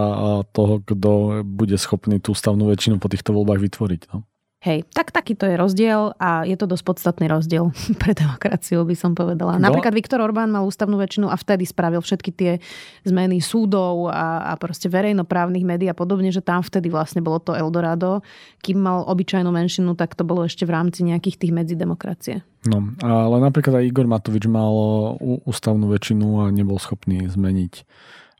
toho, 0.50 0.82
kto 0.82 1.42
bude 1.46 1.78
schopný 1.78 2.18
tú 2.18 2.34
ústavnú 2.34 2.66
väčšinu 2.68 2.98
po 2.98 3.06
týchto 3.06 3.30
voľbách 3.30 3.60
vytvoriť. 3.62 4.02
No? 4.10 4.26
Hej, 4.64 4.88
tak 4.96 5.12
takýto 5.12 5.44
je 5.44 5.60
rozdiel 5.60 6.16
a 6.16 6.48
je 6.48 6.56
to 6.56 6.64
dosť 6.64 6.84
podstatný 6.88 7.28
rozdiel 7.28 7.68
pre 8.00 8.16
demokraciu, 8.16 8.80
by 8.88 8.96
som 8.96 9.12
povedala. 9.12 9.60
No. 9.60 9.68
Napríklad 9.68 9.92
Viktor 9.92 10.24
Orbán 10.24 10.48
mal 10.48 10.64
ústavnú 10.64 10.96
väčšinu 10.96 11.28
a 11.28 11.36
vtedy 11.36 11.68
spravil 11.68 12.00
všetky 12.00 12.30
tie 12.32 12.52
zmeny 13.04 13.44
súdov 13.44 14.08
a, 14.08 14.48
a 14.48 14.52
proste 14.56 14.88
verejnoprávnych 14.88 15.68
médií 15.68 15.92
a 15.92 15.96
podobne, 15.96 16.32
že 16.32 16.40
tam 16.40 16.64
vtedy 16.64 16.88
vlastne 16.88 17.20
bolo 17.20 17.44
to 17.44 17.52
Eldorado. 17.52 18.24
Kým 18.64 18.80
mal 18.80 19.04
obyčajnú 19.04 19.52
menšinu, 19.52 19.92
tak 20.00 20.16
to 20.16 20.24
bolo 20.24 20.48
ešte 20.48 20.64
v 20.64 20.72
rámci 20.72 21.04
nejakých 21.04 21.44
tých 21.44 21.52
medzidemokracie. 21.52 22.40
No, 22.64 22.88
ale 23.04 23.44
napríklad 23.44 23.84
aj 23.84 23.92
Igor 23.92 24.08
Matovič 24.08 24.48
mal 24.48 24.72
ústavnú 25.44 25.92
väčšinu 25.92 26.48
a 26.48 26.48
nebol 26.48 26.80
schopný 26.80 27.28
zmeniť 27.28 27.84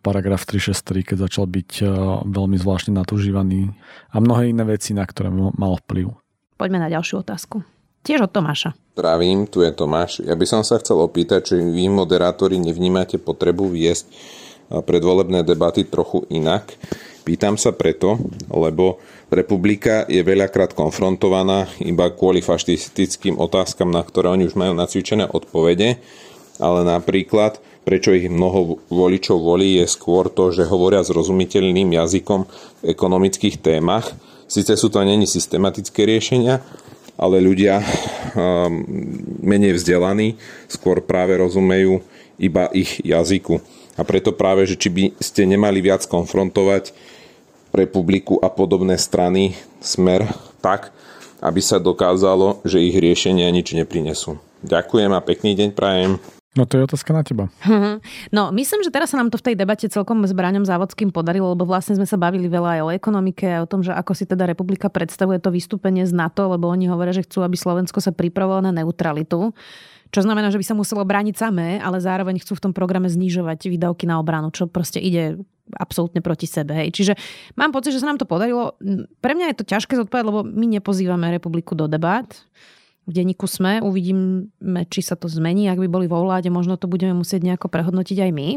paragraf 0.05 0.45
363, 0.45 1.09
keď 1.09 1.17
začal 1.25 1.49
byť 1.49 1.71
e, 1.81 1.85
veľmi 2.29 2.61
zvláštne 2.61 2.93
natúžívaný 2.93 3.73
a 4.13 4.21
mnohé 4.21 4.53
iné 4.53 4.69
veci, 4.69 4.93
na 4.93 5.09
ktoré 5.09 5.33
mal 5.33 5.81
vplyv. 5.89 6.13
Poďme 6.61 6.85
na 6.85 6.93
ďalšiu 6.93 7.25
otázku. 7.25 7.65
Tiež 8.05 8.29
od 8.29 8.37
Tomáša. 8.37 8.77
Pravím, 8.93 9.49
tu 9.49 9.65
je 9.65 9.73
Tomáš. 9.73 10.21
Ja 10.21 10.37
by 10.37 10.45
som 10.45 10.61
sa 10.61 10.77
chcel 10.77 11.01
opýtať, 11.01 11.41
či 11.49 11.55
vy, 11.57 11.89
moderátori, 11.89 12.61
nevnímate 12.61 13.17
potrebu 13.17 13.73
viesť 13.73 14.05
e, 14.05 14.13
predvolebné 14.85 15.41
debaty 15.41 15.89
trochu 15.89 16.29
inak. 16.29 16.77
Pýtam 17.25 17.57
sa 17.57 17.73
preto, 17.73 18.21
lebo 18.53 19.01
republika 19.33 20.05
je 20.05 20.21
veľakrát 20.21 20.77
konfrontovaná 20.77 21.65
iba 21.81 22.13
kvôli 22.13 22.45
fašistickým 22.45 23.41
otázkam, 23.41 23.89
na 23.89 24.05
ktoré 24.05 24.29
oni 24.29 24.45
už 24.45 24.61
majú 24.61 24.77
nacvičené 24.77 25.33
odpovede, 25.33 25.97
ale 26.61 26.81
napríklad 26.85 27.65
prečo 27.85 28.17
ich 28.17 28.27
mnoho 28.33 28.81
voličov 28.89 29.37
volí, 29.39 29.79
je 29.79 29.87
skôr 29.87 30.33
to, 30.33 30.51
že 30.51 30.67
hovoria 30.67 31.05
zrozumiteľným 31.05 31.93
jazykom 31.93 32.41
v 32.81 32.85
ekonomických 32.89 33.61
témach. 33.61 34.11
Sice 34.49 34.77
sú 34.77 34.89
to 34.89 35.05
není 35.05 35.29
systematické 35.29 36.09
riešenia, 36.09 36.65
ale 37.15 37.39
ľudia 37.39 37.79
um, 37.81 38.83
menej 39.45 39.79
vzdelaní 39.79 40.41
skôr 40.67 41.05
práve 41.05 41.39
rozumejú 41.39 42.03
iba 42.41 42.67
ich 42.75 42.99
jazyku. 43.05 43.63
A 43.95 44.03
preto 44.03 44.35
práve, 44.35 44.67
že 44.67 44.75
či 44.75 44.91
by 44.91 45.05
ste 45.23 45.47
nemali 45.47 45.79
viac 45.79 46.03
konfrontovať 46.11 46.91
republiku 47.71 48.43
a 48.43 48.51
podobné 48.51 48.99
strany 48.99 49.55
smer 49.79 50.27
tak, 50.59 50.91
aby 51.39 51.61
sa 51.63 51.79
dokázalo, 51.79 52.65
že 52.67 52.83
ich 52.83 52.97
riešenia 52.97 53.47
nič 53.55 53.77
neprinesú. 53.77 54.41
Ďakujem 54.65 55.11
a 55.15 55.21
pekný 55.21 55.55
deň 55.55 55.71
prajem. 55.77 56.19
No 56.55 56.71
to 56.71 56.79
je 56.79 56.87
otázka 56.87 57.11
na 57.11 57.23
teba. 57.27 57.51
No, 58.31 58.51
myslím, 58.55 58.83
že 58.83 58.91
teraz 58.91 59.11
sa 59.11 59.19
nám 59.19 59.31
to 59.31 59.39
v 59.39 59.53
tej 59.53 59.57
debate 59.59 59.87
celkom 59.91 60.23
s 60.23 60.35
Braňom 60.35 60.67
Závodským 60.67 61.11
podarilo, 61.11 61.55
lebo 61.55 61.67
vlastne 61.67 61.99
sme 61.99 62.07
sa 62.07 62.19
bavili 62.19 62.47
veľa 62.47 62.79
aj 62.79 62.81
o 62.83 62.91
ekonomike 62.95 63.47
a 63.47 63.63
o 63.63 63.71
tom, 63.71 63.83
že 63.83 63.95
ako 63.95 64.13
si 64.15 64.25
teda 64.27 64.47
republika 64.47 64.87
predstavuje 64.91 65.39
to 65.43 65.51
vystúpenie 65.51 66.07
z 66.07 66.15
NATO, 66.15 66.47
lebo 66.51 66.71
oni 66.71 66.87
hovoria, 66.91 67.15
že 67.15 67.27
chcú, 67.27 67.43
aby 67.43 67.55
Slovensko 67.59 67.99
sa 67.99 68.15
pripravovalo 68.15 68.71
na 68.71 68.73
neutralitu. 68.75 69.55
Čo 70.15 70.21
znamená, 70.23 70.55
že 70.55 70.59
by 70.63 70.67
sa 70.67 70.79
muselo 70.79 71.03
brániť 71.03 71.35
samé, 71.35 71.83
ale 71.83 71.99
zároveň 71.99 72.39
chcú 72.39 72.55
v 72.55 72.71
tom 72.71 72.73
programe 72.75 73.11
znižovať 73.11 73.67
výdavky 73.67 74.07
na 74.07 74.23
obranu, 74.23 74.55
čo 74.55 74.71
proste 74.71 75.03
ide 75.03 75.43
absolútne 75.75 76.23
proti 76.23 76.47
sebe. 76.47 76.71
Hej. 76.77 76.95
Čiže 76.95 77.13
mám 77.59 77.75
pocit, 77.75 77.91
že 77.91 77.99
sa 77.99 78.15
nám 78.15 78.23
to 78.23 78.29
podarilo. 78.29 78.79
Pre 79.19 79.33
mňa 79.35 79.51
je 79.51 79.59
to 79.59 79.71
ťažké 79.75 79.99
zodpovedať, 79.99 80.27
lebo 80.29 80.41
my 80.47 80.67
nepozývame 80.79 81.35
republiku 81.35 81.75
do 81.75 81.91
debát 81.91 82.31
v 83.05 83.13
denníku 83.13 83.45
sme. 83.45 83.85
Uvidíme, 83.85 84.89
či 84.89 85.05
sa 85.05 85.15
to 85.15 85.29
zmení. 85.29 85.69
Ak 85.69 85.77
by 85.77 85.89
boli 85.89 86.07
vo 86.09 86.25
vláde, 86.25 86.49
možno 86.49 86.81
to 86.81 86.89
budeme 86.89 87.13
musieť 87.13 87.45
nejako 87.45 87.69
prehodnotiť 87.69 88.19
aj 88.25 88.31
my. 88.33 88.49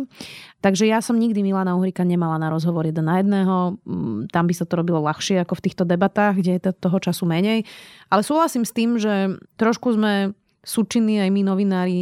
Takže 0.63 0.87
ja 0.87 1.03
som 1.03 1.19
nikdy 1.19 1.43
Milana 1.43 1.75
Uhrika 1.75 2.07
nemala 2.07 2.39
na 2.39 2.47
rozhovor 2.47 2.87
jeden 2.87 3.05
na 3.05 3.19
jedného. 3.19 3.75
Mm, 3.83 4.31
tam 4.31 4.43
by 4.47 4.53
sa 4.55 4.63
to 4.63 4.79
robilo 4.79 5.03
ľahšie 5.03 5.43
ako 5.43 5.59
v 5.59 5.63
týchto 5.67 5.83
debatách, 5.83 6.39
kde 6.39 6.57
je 6.57 6.71
toho 6.71 6.97
času 7.03 7.27
menej. 7.27 7.67
Ale 8.07 8.23
súhlasím 8.23 8.63
s 8.63 8.71
tým, 8.71 8.95
že 8.95 9.35
trošku 9.59 9.93
sme 9.93 10.31
súčinní 10.67 11.23
aj 11.23 11.31
my 11.31 11.41
novinári 11.47 11.97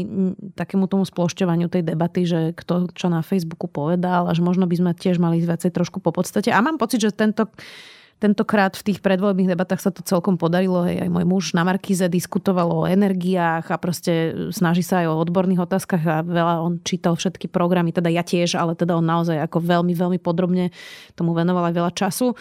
takému 0.57 0.89
tomu 0.89 1.05
splošťovaniu 1.05 1.69
tej 1.69 1.85
debaty, 1.85 2.25
že 2.25 2.57
kto 2.57 2.89
čo 2.97 3.13
na 3.13 3.21
Facebooku 3.21 3.69
povedal, 3.69 4.25
až 4.25 4.41
možno 4.41 4.65
by 4.65 4.73
sme 4.73 4.91
tiež 4.97 5.21
mali 5.21 5.37
viacej 5.37 5.69
trošku 5.69 6.01
po 6.01 6.09
podstate. 6.09 6.49
A 6.49 6.65
mám 6.65 6.81
pocit, 6.81 6.97
že 6.97 7.13
tento 7.13 7.45
Tentokrát 8.25 8.73
v 8.73 8.89
tých 8.89 9.05
predvoľbných 9.05 9.53
debatách 9.53 9.85
sa 9.85 9.93
to 9.93 10.01
celkom 10.01 10.33
podarilo. 10.41 10.81
Hej, 10.81 11.05
aj 11.05 11.09
môj 11.13 11.25
muž 11.29 11.45
na 11.53 11.61
Markize 11.61 12.09
diskutoval 12.09 12.73
o 12.73 12.89
energiách 12.89 13.69
a 13.69 13.77
proste 13.77 14.33
snaží 14.49 14.81
sa 14.81 15.05
aj 15.05 15.13
o 15.13 15.21
odborných 15.21 15.61
otázkach 15.61 16.01
a 16.09 16.25
veľa 16.25 16.65
on 16.65 16.81
čítal 16.81 17.13
všetky 17.13 17.45
programy, 17.53 17.93
teda 17.93 18.09
ja 18.09 18.25
tiež, 18.25 18.57
ale 18.57 18.73
teda 18.73 18.97
on 18.97 19.05
naozaj 19.05 19.37
ako 19.45 19.61
veľmi, 19.61 19.93
veľmi 19.93 20.17
podrobne 20.17 20.73
tomu 21.13 21.37
venoval 21.37 21.69
aj 21.69 21.75
veľa 21.77 21.91
času. 21.93 22.33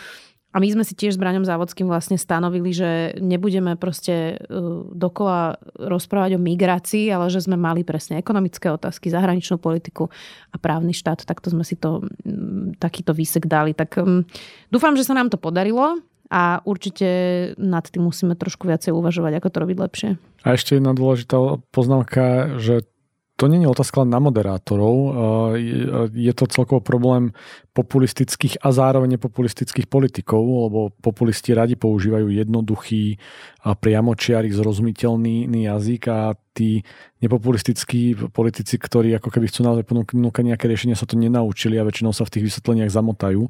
A 0.54 0.62
my 0.62 0.70
sme 0.70 0.86
si 0.86 0.94
tiež 0.94 1.18
s 1.18 1.20
Braňom 1.20 1.42
Závodským 1.42 1.90
vlastne 1.90 2.14
stanovili, 2.14 2.70
že 2.70 3.18
nebudeme 3.18 3.74
proste 3.74 4.38
e, 4.38 4.54
dokola 4.94 5.58
rozprávať 5.74 6.38
o 6.38 6.40
migrácii, 6.40 7.10
ale 7.10 7.26
že 7.26 7.42
sme 7.42 7.58
mali 7.58 7.82
presne 7.82 8.22
ekonomické 8.22 8.70
otázky, 8.70 9.10
zahraničnú 9.10 9.58
politiku 9.58 10.14
a 10.54 10.56
právny 10.62 10.94
štát. 10.94 11.26
Takto 11.26 11.50
sme 11.50 11.66
si 11.66 11.74
to, 11.74 12.06
takýto 12.78 13.10
výsek 13.10 13.50
dali. 13.50 13.74
Tak 13.74 13.98
dúfam, 14.70 14.94
že 14.94 15.02
sa 15.02 15.18
nám 15.18 15.26
to 15.26 15.42
podarilo 15.42 15.98
a 16.30 16.62
určite 16.62 17.08
nad 17.58 17.84
tým 17.90 18.06
musíme 18.06 18.38
trošku 18.38 18.70
viacej 18.70 18.94
uvažovať, 18.94 19.42
ako 19.42 19.48
to 19.50 19.58
robiť 19.58 19.78
lepšie. 19.82 20.10
A 20.46 20.54
ešte 20.54 20.78
jedna 20.78 20.94
dôležitá 20.94 21.36
poznámka, 21.74 22.56
že 22.62 22.86
to 23.44 23.52
nie 23.52 23.60
je 23.60 23.68
otázka 23.68 24.08
na 24.08 24.16
moderátorov. 24.24 24.96
Je 26.16 26.32
to 26.32 26.48
celkovo 26.48 26.80
problém 26.80 27.36
populistických 27.76 28.64
a 28.64 28.72
zároveň 28.72 29.20
nepopulistických 29.20 29.84
politikov, 29.84 30.40
lebo 30.40 30.88
populisti 31.04 31.52
radi 31.52 31.76
používajú 31.76 32.32
jednoduchý, 32.32 33.20
priamočiary, 33.60 34.48
zrozumiteľný 34.48 35.44
jazyk 35.52 36.02
a 36.08 36.32
tí 36.56 36.80
nepopulistickí 37.20 38.32
politici, 38.32 38.80
ktorí 38.80 39.12
ako 39.20 39.28
keby 39.28 39.52
chcú 39.52 39.60
naozaj 39.68 39.84
ponúkať 39.84 40.44
nejaké 40.48 40.64
riešenia, 40.64 40.96
sa 40.96 41.04
to 41.04 41.20
nenaučili 41.20 41.76
a 41.76 41.84
väčšinou 41.84 42.16
sa 42.16 42.24
v 42.24 42.40
tých 42.40 42.48
vysvetleniach 42.48 42.88
zamotajú 42.88 43.44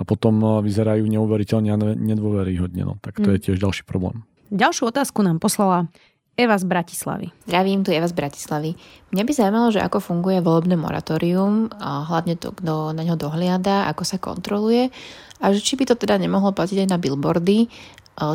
a 0.00 0.02
potom 0.08 0.64
vyzerajú 0.64 1.04
neuveriteľne 1.04 1.68
a 1.68 1.76
nedôveryhodne. 1.92 2.80
No, 2.80 2.96
tak 3.04 3.20
to 3.20 3.28
je 3.28 3.36
mm. 3.36 3.44
tiež 3.44 3.56
ďalší 3.60 3.84
problém. 3.84 4.24
Ďalšiu 4.54 4.88
otázku 4.88 5.20
nám 5.20 5.42
poslala 5.42 5.92
Eva 6.34 6.58
z 6.58 6.66
Bratislavy. 6.66 7.30
Zdravím, 7.46 7.86
tu 7.86 7.94
Eva 7.94 8.10
z 8.10 8.14
Bratislavy. 8.18 8.74
Mňa 9.14 9.22
by 9.22 9.32
zaujímalo, 9.32 9.68
že 9.70 9.78
ako 9.78 10.02
funguje 10.02 10.42
volebné 10.42 10.74
moratórium, 10.74 11.70
a 11.78 12.02
hlavne 12.10 12.34
to, 12.34 12.50
kto 12.50 12.90
na 12.90 13.06
ňo 13.06 13.14
dohliada, 13.14 13.86
ako 13.86 14.02
sa 14.02 14.18
kontroluje 14.18 14.90
a 15.38 15.44
že 15.54 15.62
či 15.62 15.78
by 15.78 15.86
to 15.86 15.94
teda 15.94 16.18
nemohlo 16.18 16.50
platiť 16.50 16.82
aj 16.82 16.88
na 16.90 16.98
billboardy, 16.98 17.70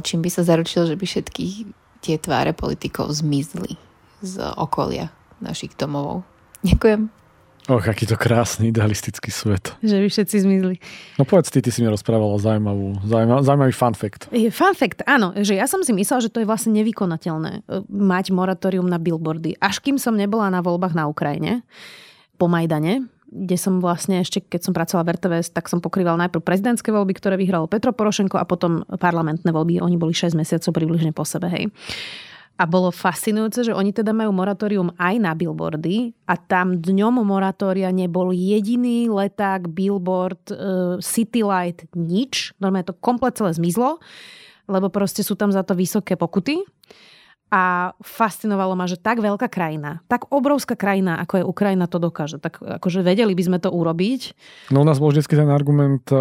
čím 0.04 0.20
by 0.24 0.30
sa 0.32 0.48
zaručilo, 0.48 0.88
že 0.88 0.96
by 0.96 1.06
všetky 1.08 1.46
tie 2.00 2.16
tváre 2.16 2.56
politikov 2.56 3.12
zmizli 3.12 3.76
z 4.24 4.48
okolia 4.56 5.12
našich 5.44 5.76
domovov. 5.76 6.24
Ďakujem. 6.64 7.12
Och, 7.70 7.86
aký 7.86 8.10
to 8.10 8.18
krásny 8.18 8.74
idealistický 8.74 9.30
svet. 9.30 9.78
Že 9.86 10.02
by 10.02 10.08
všetci 10.10 10.36
zmizli. 10.42 10.76
No 11.22 11.24
povedz 11.30 11.54
ty, 11.54 11.62
ty 11.62 11.70
si 11.70 11.86
mi 11.86 11.90
rozprávala 11.94 12.42
zaujímavú, 12.42 12.98
zaujímavý, 13.06 13.42
zaujímavý 13.46 13.74
fun 13.78 13.94
fact. 13.94 14.26
Je 14.34 14.50
fun 14.50 14.74
fact, 14.74 15.06
áno. 15.06 15.38
Že 15.38 15.54
ja 15.54 15.70
som 15.70 15.86
si 15.86 15.94
myslela, 15.94 16.26
že 16.26 16.34
to 16.34 16.42
je 16.42 16.50
vlastne 16.50 16.74
nevykonateľné 16.74 17.52
e, 17.62 17.86
mať 17.86 18.34
moratórium 18.34 18.90
na 18.90 18.98
billboardy. 18.98 19.62
Až 19.62 19.86
kým 19.86 20.02
som 20.02 20.18
nebola 20.18 20.50
na 20.50 20.66
voľbách 20.66 20.98
na 20.98 21.06
Ukrajine, 21.06 21.62
po 22.42 22.50
Majdane, 22.50 23.06
kde 23.30 23.58
som 23.62 23.78
vlastne 23.78 24.26
ešte, 24.26 24.42
keď 24.42 24.62
som 24.66 24.74
pracovala 24.74 25.06
v 25.06 25.12
RTVS, 25.22 25.54
tak 25.54 25.70
som 25.70 25.78
pokrýval 25.78 26.18
najprv 26.18 26.42
prezidentské 26.42 26.90
voľby, 26.90 27.14
ktoré 27.22 27.38
vyhral 27.38 27.70
Petro 27.70 27.94
Porošenko 27.94 28.42
a 28.42 28.50
potom 28.50 28.82
parlamentné 28.98 29.54
voľby. 29.54 29.78
Oni 29.86 30.02
boli 30.02 30.18
6 30.18 30.34
mesiacov 30.34 30.74
približne 30.74 31.14
po 31.14 31.22
sebe, 31.22 31.46
hej. 31.54 31.70
A 32.60 32.68
bolo 32.68 32.92
fascinujúce, 32.92 33.64
že 33.64 33.72
oni 33.72 33.96
teda 33.96 34.12
majú 34.12 34.36
moratórium 34.36 34.92
aj 35.00 35.16
na 35.16 35.32
billboardy 35.32 36.12
a 36.28 36.36
tam 36.36 36.76
dňom 36.76 37.24
moratória 37.24 37.88
nebol 37.96 38.36
jediný 38.36 39.08
leták, 39.08 39.72
billboard, 39.72 40.44
uh, 40.52 41.00
city 41.00 41.40
light, 41.40 41.88
nič. 41.96 42.52
Normálne 42.60 42.92
to 42.92 43.00
komplet 43.00 43.40
celé 43.40 43.56
zmizlo, 43.56 44.04
lebo 44.68 44.92
proste 44.92 45.24
sú 45.24 45.40
tam 45.40 45.56
za 45.56 45.64
to 45.64 45.72
vysoké 45.72 46.20
pokuty. 46.20 46.60
A 47.50 47.98
fascinovalo 48.06 48.78
ma, 48.78 48.86
že 48.86 49.02
tak 49.02 49.26
veľká 49.26 49.50
krajina, 49.50 50.06
tak 50.06 50.30
obrovská 50.30 50.78
krajina, 50.78 51.18
ako 51.18 51.34
je 51.42 51.44
Ukrajina, 51.50 51.90
to 51.90 51.98
dokáže. 51.98 52.38
Tak 52.38 52.62
akože 52.62 53.02
vedeli 53.02 53.34
by 53.34 53.44
sme 53.46 53.58
to 53.58 53.74
urobiť. 53.74 54.38
No 54.70 54.82
u 54.82 54.86
nás 54.86 55.02
bol 55.02 55.10
vždy 55.10 55.26
ten 55.26 55.50
argument, 55.50 56.06
eh, 56.14 56.18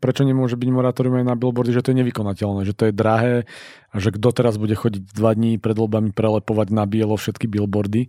prečo 0.00 0.24
nemôže 0.24 0.56
byť 0.56 0.68
moratórium 0.72 1.20
aj 1.20 1.28
na 1.28 1.36
billboardy, 1.36 1.76
že 1.76 1.84
to 1.84 1.92
je 1.92 2.00
nevykonateľné, 2.00 2.64
že 2.64 2.72
to 2.72 2.88
je 2.88 2.96
drahé 2.96 3.44
a 3.92 3.96
že 4.00 4.12
kto 4.12 4.28
teraz 4.32 4.56
bude 4.56 4.72
chodiť 4.72 5.12
dva 5.12 5.36
dní 5.36 5.60
pred 5.60 5.76
voľbami 5.76 6.16
prelepovať 6.16 6.72
na 6.72 6.88
bielo 6.88 7.16
všetky 7.16 7.44
billboardy. 7.44 8.08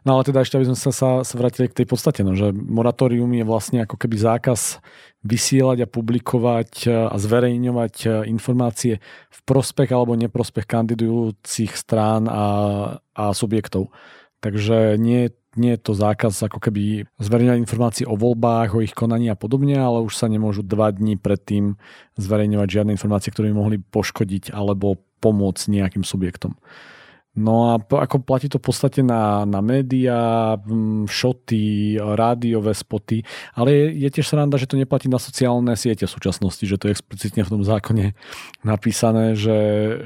No 0.00 0.16
ale 0.16 0.24
teda 0.24 0.40
ešte, 0.40 0.56
aby 0.56 0.72
sme 0.72 0.78
sa, 0.80 0.92
sa, 0.96 1.36
vrátili 1.36 1.68
k 1.68 1.84
tej 1.84 1.86
podstate, 1.86 2.24
no, 2.24 2.32
že 2.32 2.56
moratórium 2.56 3.28
je 3.36 3.44
vlastne 3.44 3.84
ako 3.84 4.00
keby 4.00 4.16
zákaz 4.16 4.80
vysielať 5.20 5.84
a 5.84 5.90
publikovať 5.92 6.88
e, 6.88 7.12
a 7.12 7.16
zverejňovať 7.20 7.94
e, 8.00 8.08
informácie 8.32 9.04
v 9.28 9.38
prospech 9.44 9.92
alebo 9.92 10.16
neprospech 10.16 10.64
kandidujúcich 10.64 11.76
strán 11.80 12.28
a, 12.28 12.44
a 13.16 13.24
subjektov. 13.32 13.88
Takže 14.40 15.00
nie, 15.00 15.32
nie 15.56 15.76
je 15.76 15.80
to 15.80 15.92
zákaz 15.92 16.36
ako 16.46 16.60
keby 16.62 17.04
zverejňovať 17.20 17.58
informácií 17.60 18.04
o 18.08 18.16
voľbách, 18.16 18.76
o 18.76 18.84
ich 18.84 18.96
konaní 18.96 19.28
a 19.28 19.36
podobne, 19.36 19.76
ale 19.76 20.04
už 20.04 20.16
sa 20.16 20.28
nemôžu 20.28 20.64
dva 20.64 20.92
dní 20.92 21.16
predtým 21.20 21.80
zverejňovať 22.16 22.68
žiadne 22.68 22.92
informácie, 22.96 23.32
ktoré 23.32 23.52
by 23.52 23.56
mohli 23.56 23.76
poškodiť 23.80 24.52
alebo 24.54 25.00
pomôcť 25.20 25.68
nejakým 25.68 26.04
subjektom. 26.04 26.56
No 27.40 27.72
a 27.72 27.80
ako 27.80 28.20
platí 28.20 28.52
to 28.52 28.60
v 28.60 28.68
podstate 28.68 29.00
na, 29.00 29.48
na 29.48 29.64
médiá, 29.64 30.54
šoty, 31.08 31.96
rádiové 31.96 32.76
spoty, 32.76 33.24
ale 33.56 33.72
je, 33.72 33.84
je 34.04 34.08
tiež 34.12 34.26
sranda, 34.28 34.60
že 34.60 34.68
to 34.68 34.76
neplatí 34.76 35.08
na 35.08 35.16
sociálne 35.16 35.72
siete 35.72 36.04
v 36.04 36.12
súčasnosti, 36.12 36.60
že 36.68 36.76
to 36.76 36.92
je 36.92 36.94
explicitne 37.00 37.40
v 37.40 37.52
tom 37.56 37.62
zákone 37.64 38.12
napísané, 38.60 39.32
že, 39.32 39.60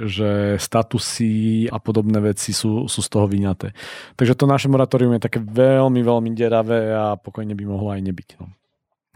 že 0.06 0.30
statusy 0.62 1.66
a 1.74 1.82
podobné 1.82 2.22
veci 2.22 2.54
sú, 2.54 2.86
sú 2.86 3.00
z 3.02 3.08
toho 3.10 3.26
vyňaté. 3.26 3.74
Takže 4.14 4.38
to 4.38 4.46
naše 4.46 4.70
moratórium 4.70 5.18
je 5.18 5.26
také 5.26 5.42
veľmi, 5.42 6.00
veľmi 6.06 6.30
deravé 6.38 6.94
a 6.94 7.18
pokojne 7.18 7.58
by 7.58 7.64
mohlo 7.66 7.90
aj 7.90 8.00
nebyť. 8.06 8.30
No 8.38 8.63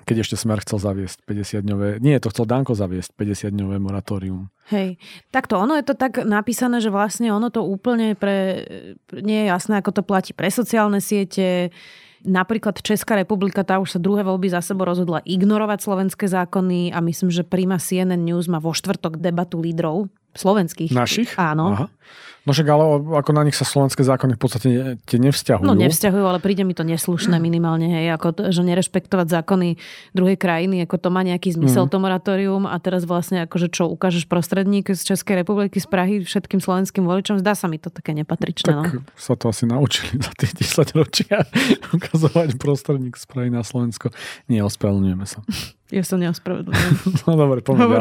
keď 0.08 0.24
ešte 0.24 0.40
Smer 0.40 0.64
chcel 0.64 0.80
zaviesť 0.80 1.20
50-dňové, 1.28 2.00
nie, 2.00 2.16
to 2.16 2.32
chcel 2.32 2.48
Danko 2.48 2.72
zaviesť 2.72 3.12
50-dňové 3.12 3.76
moratórium. 3.76 4.48
Hej, 4.72 4.96
takto 5.28 5.60
ono 5.60 5.76
je 5.76 5.84
to 5.84 5.92
tak 5.92 6.24
napísané, 6.24 6.80
že 6.80 6.88
vlastne 6.88 7.28
ono 7.28 7.52
to 7.52 7.60
úplne 7.60 8.16
pre, 8.16 8.64
nie 9.12 9.44
je 9.44 9.46
jasné, 9.52 9.76
ako 9.76 10.00
to 10.00 10.02
platí 10.02 10.32
pre 10.32 10.48
sociálne 10.48 11.04
siete, 11.04 11.68
Napríklad 12.18 12.82
Česká 12.82 13.14
republika, 13.14 13.62
tá 13.62 13.78
už 13.78 13.94
sa 13.94 14.00
druhé 14.02 14.26
voľby 14.26 14.50
za 14.50 14.58
sebou 14.58 14.90
rozhodla 14.90 15.22
ignorovať 15.22 15.86
slovenské 15.86 16.26
zákony 16.26 16.90
a 16.90 16.98
myslím, 16.98 17.30
že 17.30 17.46
Prima 17.46 17.78
CNN 17.78 18.18
News 18.18 18.50
má 18.50 18.58
vo 18.58 18.74
štvrtok 18.74 19.22
debatu 19.22 19.62
lídrov 19.62 20.10
slovenských. 20.34 20.90
Našich? 20.90 21.30
Áno. 21.38 21.78
Aha. 21.78 21.86
No 22.48 22.56
však 22.56 22.64
ale 22.72 22.84
ako 23.20 23.30
na 23.36 23.44
nich 23.44 23.52
sa 23.52 23.68
slovenské 23.68 24.00
zákony 24.00 24.32
v 24.34 24.40
podstate 24.40 24.68
tie 25.04 25.18
nevzťahujú. 25.20 25.68
No 25.68 25.76
nevzťahujú, 25.76 26.24
ale 26.24 26.40
príde 26.40 26.64
mi 26.64 26.72
to 26.72 26.80
neslušné 26.80 27.36
minimálne, 27.36 27.92
hej, 27.92 28.16
ako 28.16 28.48
že 28.48 28.64
nerešpektovať 28.64 29.28
zákony 29.28 29.76
druhej 30.16 30.40
krajiny, 30.40 30.80
ako 30.88 30.96
to 30.96 31.08
má 31.12 31.20
nejaký 31.20 31.52
zmysel 31.52 31.84
mm. 31.84 31.90
to 31.92 31.96
moratórium 32.00 32.64
a 32.64 32.72
teraz 32.80 33.04
vlastne 33.04 33.44
akože 33.44 33.68
čo 33.68 33.92
ukážeš 33.92 34.24
prostredník 34.32 34.88
z 34.88 35.12
Českej 35.12 35.44
republiky, 35.44 35.76
z 35.76 35.92
Prahy 35.92 36.24
všetkým 36.24 36.64
slovenským 36.64 37.04
voličom, 37.04 37.36
zdá 37.36 37.52
sa 37.52 37.68
mi 37.68 37.76
to 37.76 37.92
také 37.92 38.16
nepatričné. 38.16 38.72
Tak 38.72 38.96
no. 38.96 39.04
sa 39.12 39.36
to 39.36 39.52
asi 39.52 39.68
naučili 39.68 40.16
za 40.16 40.32
tých 40.32 40.56
10 40.64 40.96
ročia 40.96 41.44
ukazovať 42.00 42.56
prostredník 42.56 43.20
z 43.20 43.28
Prahy 43.28 43.52
na 43.52 43.60
Slovensko. 43.60 44.08
Nie, 44.48 44.64
ospravedlňujeme 44.64 45.26
sa. 45.28 45.44
Ja 45.88 46.04
sa 46.04 46.20
neospravedlňujem. 46.20 46.96
no 47.24 47.32
dobre, 47.32 47.64
poďme. 47.64 47.96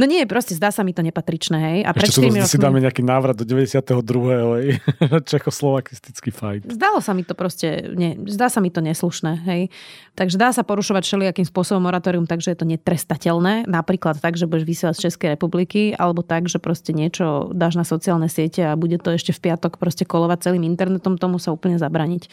No 0.00 0.04
nie, 0.08 0.24
proste 0.28 0.56
zdá 0.56 0.68
sa 0.68 0.84
mi 0.84 0.96
to 0.96 1.00
nepatričné, 1.00 1.56
hej. 1.60 1.78
A 1.84 1.92
Ešte 1.96 2.24
to 2.24 2.48
si 2.48 2.60
dáme 2.60 2.80
nejaký 2.98 3.06
návrat 3.06 3.38
do 3.38 3.46
92. 3.46 4.58
hej. 4.58 4.66
Čechoslovakistický 5.30 6.34
fight. 6.34 6.66
Zdalo 6.66 6.98
sa 6.98 7.14
mi 7.14 7.22
to 7.22 7.38
proste, 7.38 7.94
nie, 7.94 8.18
zdá 8.26 8.50
sa 8.50 8.58
mi 8.58 8.74
to 8.74 8.82
neslušné, 8.82 9.46
hej. 9.46 9.70
Takže 10.18 10.34
dá 10.34 10.50
sa 10.50 10.66
porušovať 10.66 11.06
všelijakým 11.06 11.46
spôsobom 11.46 11.86
moratórium, 11.86 12.26
takže 12.26 12.50
je 12.50 12.58
to 12.58 12.66
netrestateľné. 12.66 13.70
Napríklad 13.70 14.18
tak, 14.18 14.34
že 14.34 14.50
budeš 14.50 14.66
vysielať 14.66 14.94
z 14.98 15.04
Českej 15.10 15.28
republiky, 15.38 15.94
alebo 15.94 16.26
tak, 16.26 16.50
že 16.50 16.58
proste 16.58 16.90
niečo 16.90 17.54
dáš 17.54 17.78
na 17.78 17.86
sociálne 17.86 18.26
siete 18.26 18.66
a 18.66 18.74
bude 18.74 18.98
to 18.98 19.14
ešte 19.14 19.30
v 19.30 19.50
piatok 19.50 19.78
proste 19.78 20.02
kolovať 20.02 20.50
celým 20.50 20.66
internetom, 20.66 21.14
tomu 21.14 21.38
sa 21.38 21.54
úplne 21.54 21.78
zabraniť 21.78 22.26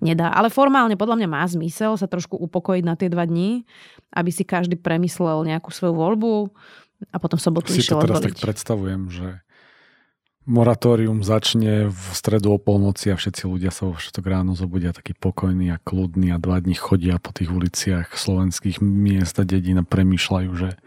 nedá. 0.00 0.32
Ale 0.32 0.48
formálne 0.48 0.96
podľa 0.96 1.20
mňa 1.20 1.28
má 1.28 1.44
zmysel 1.44 2.00
sa 2.00 2.08
trošku 2.08 2.40
upokojiť 2.40 2.84
na 2.88 2.96
tie 2.96 3.12
dva 3.12 3.28
dní, 3.28 3.68
aby 4.16 4.32
si 4.32 4.48
každý 4.48 4.80
premyslel 4.80 5.44
nejakú 5.44 5.68
svoju 5.72 5.92
voľbu 5.92 6.34
a 7.12 7.16
potom 7.20 7.36
sobotu 7.36 7.72
si 7.72 7.84
išiel 7.84 8.00
to 8.00 8.08
teraz 8.08 8.24
tak 8.24 8.40
predstavujem, 8.40 9.12
že 9.12 9.44
moratórium 10.46 11.26
začne 11.26 11.90
v 11.90 12.04
stredu 12.14 12.54
o 12.54 12.58
polnoci 12.62 13.10
a 13.10 13.18
všetci 13.18 13.50
ľudia 13.50 13.74
sa 13.74 13.90
vo 13.90 13.98
všetok 13.98 14.24
ráno 14.24 14.54
zobudia 14.54 14.94
taký 14.94 15.12
pokojný 15.18 15.74
a 15.74 15.82
kľudný 15.82 16.30
a 16.30 16.38
dva 16.38 16.62
dní 16.62 16.78
chodia 16.78 17.18
po 17.18 17.34
tých 17.34 17.50
uliciach 17.50 18.14
slovenských 18.14 18.78
miest 18.78 19.34
a 19.42 19.44
dedín 19.44 19.82
a 19.82 19.84
premýšľajú, 19.84 20.50
že 20.54 20.78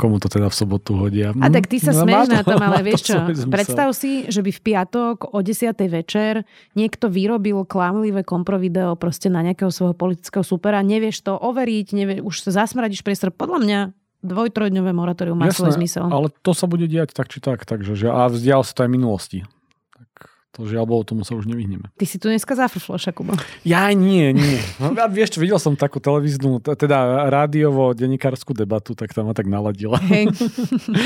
komu 0.00 0.16
to 0.16 0.32
teda 0.32 0.48
v 0.48 0.56
sobotu 0.56 0.96
hodia. 0.96 1.36
A 1.36 1.52
tak 1.52 1.68
ty 1.68 1.76
sa 1.76 1.92
no, 1.92 2.08
smieš 2.08 2.32
na 2.32 2.42
tom, 2.42 2.58
ale 2.58 2.80
vieš 2.88 3.12
čo, 3.12 3.20
predstav 3.52 3.92
si, 3.92 4.26
že 4.32 4.40
by 4.40 4.50
v 4.50 4.60
piatok 4.64 5.36
o 5.36 5.38
10. 5.44 5.76
večer 5.92 6.48
niekto 6.72 7.12
vyrobil 7.12 7.68
klamlivé 7.68 8.24
komprovideo 8.24 8.96
proste 8.96 9.28
na 9.28 9.44
nejakého 9.44 9.68
svojho 9.68 9.94
politického 9.94 10.42
supera, 10.42 10.80
nevieš 10.80 11.20
to 11.20 11.36
overiť, 11.36 11.86
nevie, 11.92 12.16
už 12.24 12.48
sa 12.48 12.64
zasmradíš 12.64 13.04
priestor. 13.04 13.28
Podľa 13.28 13.60
mňa 13.60 13.80
dvojtrojdňové 14.22 14.90
moratórium 14.94 15.36
má 15.36 15.50
Jasné, 15.50 15.58
svoj 15.58 15.72
zmysel. 15.76 16.06
Ale 16.06 16.30
to 16.30 16.54
sa 16.54 16.70
bude 16.70 16.86
diať 16.86 17.12
tak 17.12 17.28
či 17.28 17.42
tak, 17.42 17.66
takže 17.66 17.98
že, 17.98 18.08
a 18.08 18.30
vzdial 18.30 18.62
sa 18.62 18.72
to 18.72 18.80
aj 18.86 18.90
minulosti. 18.90 19.42
Tak 19.98 20.30
to 20.54 20.68
žiaľ 20.68 20.86
bolo, 20.86 21.02
tomu 21.02 21.26
sa 21.26 21.34
už 21.34 21.50
nevyhneme. 21.50 21.90
Ty 21.98 22.06
si 22.06 22.16
tu 22.22 22.30
dneska 22.30 22.54
zafrfloša, 22.54 23.10
Kubo. 23.16 23.34
Ja 23.66 23.90
nie, 23.90 24.30
nie. 24.30 24.62
No, 24.78 24.94
ja, 24.94 25.10
vieš 25.10 25.36
čo, 25.36 25.42
videl 25.42 25.58
som 25.58 25.74
takú 25.74 25.98
televíznu, 25.98 26.62
teda 26.62 27.28
rádiovo 27.32 27.96
denikárskú 27.96 28.54
debatu, 28.54 28.94
tak 28.94 29.10
tam 29.10 29.28
ma 29.28 29.34
tak 29.34 29.50
naladila. 29.50 29.98
Hej. 30.06 30.30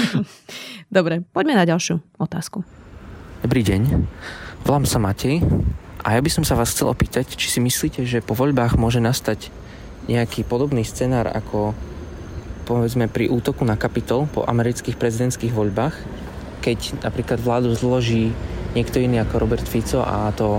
Dobre, 0.97 1.25
poďme 1.33 1.57
na 1.57 1.65
ďalšiu 1.65 2.03
otázku. 2.21 2.67
Dobrý 3.41 3.63
deň, 3.63 4.03
volám 4.67 4.85
sa 4.85 4.99
Matej 4.99 5.41
a 6.03 6.19
ja 6.19 6.21
by 6.21 6.31
som 6.31 6.43
sa 6.43 6.59
vás 6.59 6.75
chcel 6.75 6.91
opýtať, 6.91 7.39
či 7.39 7.47
si 7.47 7.59
myslíte, 7.63 8.03
že 8.03 8.25
po 8.25 8.35
voľbách 8.35 8.75
môže 8.75 8.99
nastať 8.99 9.55
nejaký 10.11 10.43
podobný 10.43 10.83
scenár 10.83 11.31
ako 11.31 11.75
povedzme 12.67 13.07
pri 13.07 13.31
útoku 13.31 13.63
na 13.63 13.79
Kapitol 13.79 14.27
po 14.27 14.43
amerických 14.43 14.99
prezidentských 14.99 15.55
voľbách, 15.55 15.95
keď 16.67 17.07
napríklad 17.07 17.39
vládu 17.39 17.71
zloží 17.79 18.35
niekto 18.75 18.99
iný 18.99 19.23
ako 19.23 19.39
Robert 19.39 19.65
Fico 19.65 20.03
a 20.03 20.35
to 20.35 20.59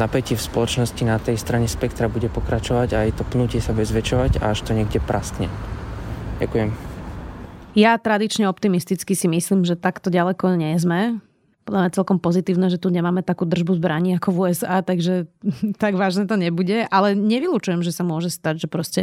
napätie 0.00 0.32
v 0.32 0.42
spoločnosti 0.42 1.02
na 1.04 1.20
tej 1.20 1.36
strane 1.36 1.68
spektra 1.68 2.08
bude 2.08 2.32
pokračovať 2.32 2.88
a 2.96 3.04
aj 3.04 3.20
to 3.20 3.28
pnutie 3.28 3.60
sa 3.60 3.76
bude 3.76 3.84
zväčšovať 3.84 4.40
a 4.40 4.56
až 4.56 4.64
to 4.64 4.72
niekde 4.72 5.04
praskne. 5.04 5.52
Ďakujem. 6.40 6.72
Ja 7.76 7.96
tradične 8.00 8.48
optimisticky 8.48 9.12
si 9.12 9.28
myslím, 9.28 9.68
že 9.68 9.76
takto 9.76 10.08
ďaleko 10.08 10.56
nie 10.56 10.76
sme. 10.80 11.20
Podľa 11.62 11.78
mňa 11.86 11.94
celkom 11.94 12.18
pozitívne, 12.18 12.66
že 12.72 12.80
tu 12.80 12.90
nemáme 12.90 13.22
takú 13.22 13.46
držbu 13.46 13.78
zbraní 13.78 14.18
ako 14.18 14.28
v 14.34 14.38
USA, 14.50 14.80
takže 14.80 15.28
tak 15.82 15.94
vážne 16.00 16.24
to 16.24 16.40
nebude. 16.40 16.88
Ale 16.88 17.12
nevylučujem, 17.12 17.84
že 17.84 17.92
sa 17.92 18.04
môže 18.04 18.32
stať, 18.32 18.64
že 18.64 18.68
proste 18.68 19.00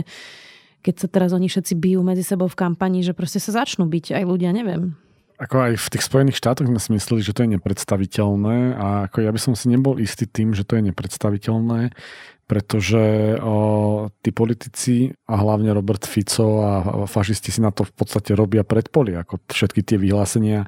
keď 0.79 0.95
sa 0.95 1.07
teraz 1.11 1.31
oni 1.35 1.51
všetci 1.51 1.75
bijú 1.75 2.01
medzi 2.01 2.23
sebou 2.23 2.47
v 2.47 2.59
kampani, 2.59 3.03
že 3.03 3.11
proste 3.11 3.41
sa 3.41 3.63
začnú 3.63 3.87
byť 3.87 4.15
aj 4.15 4.23
ľudia, 4.23 4.55
neviem. 4.55 4.95
Ako 5.39 5.71
aj 5.71 5.73
v 5.79 5.91
tých 5.95 6.03
Spojených 6.03 6.39
štátoch 6.39 6.67
sme 6.67 6.83
si 6.83 6.91
mysleli, 6.91 7.23
že 7.23 7.31
to 7.31 7.47
je 7.47 7.55
nepredstaviteľné 7.55 8.75
a 8.75 8.87
ako 9.07 9.23
ja 9.23 9.31
by 9.31 9.39
som 9.39 9.53
si 9.55 9.71
nebol 9.71 9.95
istý 9.95 10.27
tým, 10.27 10.51
že 10.51 10.67
to 10.67 10.75
je 10.75 10.91
nepredstaviteľné, 10.91 11.95
pretože 12.43 13.39
o, 13.39 14.11
tí 14.19 14.35
politici 14.35 15.15
a 15.31 15.39
hlavne 15.39 15.71
Robert 15.71 16.03
Fico 16.03 16.59
a 16.59 16.71
fašisti 17.07 17.55
si 17.55 17.63
na 17.63 17.71
to 17.71 17.87
v 17.87 17.93
podstate 17.95 18.35
robia 18.35 18.67
predpoli, 18.67 19.15
ako 19.15 19.39
všetky 19.47 19.79
tie 19.79 19.95
vyhlásenia 19.95 20.67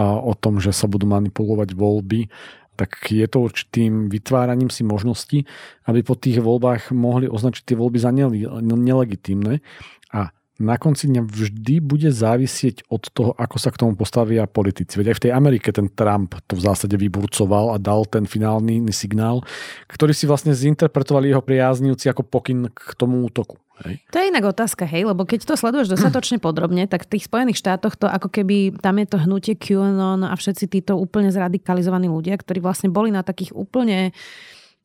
o 0.00 0.32
tom, 0.32 0.64
že 0.64 0.72
sa 0.72 0.88
budú 0.88 1.04
manipulovať 1.04 1.76
voľby 1.76 2.32
tak 2.76 3.08
je 3.08 3.24
to 3.24 3.40
určitým 3.40 4.12
vytváraním 4.12 4.68
si 4.68 4.84
možností, 4.84 5.48
aby 5.88 6.04
po 6.04 6.14
tých 6.14 6.44
voľbách 6.44 6.92
mohli 6.92 7.26
označiť 7.26 7.72
tie 7.72 7.76
voľby 7.80 7.98
za 7.98 8.12
nelegitímne. 8.60 9.64
A 10.12 10.30
na 10.56 10.80
konci 10.80 11.12
dňa 11.12 11.20
vždy 11.28 11.84
bude 11.84 12.08
závisieť 12.08 12.88
od 12.88 13.04
toho, 13.12 13.36
ako 13.36 13.56
sa 13.60 13.68
k 13.68 13.80
tomu 13.84 13.92
postavia 13.92 14.48
politici. 14.48 14.96
Veď 14.96 15.12
aj 15.12 15.16
v 15.20 15.24
tej 15.28 15.32
Amerike 15.36 15.68
ten 15.68 15.92
Trump 15.92 16.32
to 16.48 16.56
v 16.56 16.64
zásade 16.64 16.96
vyburcoval 16.96 17.76
a 17.76 17.80
dal 17.80 18.08
ten 18.08 18.24
finálny 18.24 18.80
signál, 18.88 19.44
ktorý 19.88 20.16
si 20.16 20.24
vlastne 20.24 20.56
zinterpretovali 20.56 21.28
jeho 21.28 21.44
priaznivci 21.44 22.08
ako 22.08 22.24
pokyn 22.24 22.72
k 22.72 22.96
tomu 22.96 23.28
útoku. 23.28 23.60
Hej. 23.84 24.00
To 24.08 24.16
je 24.16 24.30
inak 24.32 24.44
otázka, 24.56 24.88
hej, 24.88 25.04
lebo 25.04 25.28
keď 25.28 25.44
to 25.44 25.54
sleduješ 25.58 25.92
dostatočne 25.92 26.40
podrobne, 26.44 26.88
tak 26.88 27.04
v 27.04 27.16
tých 27.16 27.28
Spojených 27.28 27.60
štátoch 27.60 28.00
to 28.00 28.08
ako 28.08 28.32
keby, 28.32 28.72
tam 28.80 28.96
je 28.96 29.06
to 29.08 29.18
hnutie 29.20 29.54
QAnon 29.58 30.24
a 30.24 30.32
všetci 30.32 30.64
títo 30.80 30.96
úplne 30.96 31.28
zradikalizovaní 31.28 32.08
ľudia, 32.08 32.40
ktorí 32.40 32.64
vlastne 32.64 32.88
boli 32.88 33.12
na 33.12 33.20
takých 33.20 33.52
úplne 33.52 34.16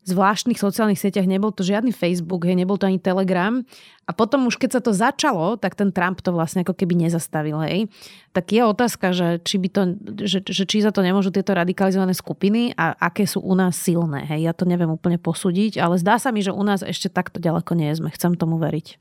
zvláštnych 0.01 0.57
sociálnych 0.57 0.97
sieťach, 0.97 1.29
nebol 1.29 1.53
to 1.53 1.61
žiadny 1.61 1.93
Facebook, 1.93 2.49
hej, 2.49 2.57
nebol 2.57 2.77
to 2.77 2.89
ani 2.89 2.97
Telegram. 2.97 3.61
A 4.09 4.11
potom 4.17 4.49
už 4.49 4.57
keď 4.57 4.79
sa 4.79 4.81
to 4.81 4.91
začalo, 4.91 5.55
tak 5.61 5.77
ten 5.77 5.93
Trump 5.93 6.25
to 6.25 6.33
vlastne 6.33 6.65
ako 6.65 6.73
keby 6.73 6.97
nezastavil. 6.97 7.61
Hej. 7.61 7.87
Tak 8.33 8.49
je 8.49 8.61
otázka, 8.65 9.13
že 9.13 9.27
či, 9.45 9.61
by 9.61 9.67
to, 9.69 9.81
že, 10.25 10.39
že 10.43 10.63
či 10.65 10.81
za 10.81 10.89
to 10.89 11.05
nemôžu 11.05 11.29
tieto 11.29 11.53
radikalizované 11.53 12.17
skupiny 12.17 12.73
a 12.75 12.97
aké 12.97 13.29
sú 13.29 13.45
u 13.45 13.53
nás 13.53 13.77
silné. 13.77 14.25
Hej. 14.25 14.51
Ja 14.51 14.53
to 14.57 14.65
neviem 14.65 14.89
úplne 14.89 15.21
posúdiť, 15.21 15.77
ale 15.77 16.01
zdá 16.01 16.17
sa 16.17 16.33
mi, 16.33 16.41
že 16.41 16.51
u 16.51 16.63
nás 16.65 16.81
ešte 16.81 17.07
takto 17.07 17.37
ďaleko 17.37 17.77
nie 17.77 17.93
sme. 17.93 18.09
Chcem 18.09 18.33
tomu 18.35 18.57
veriť. 18.57 18.97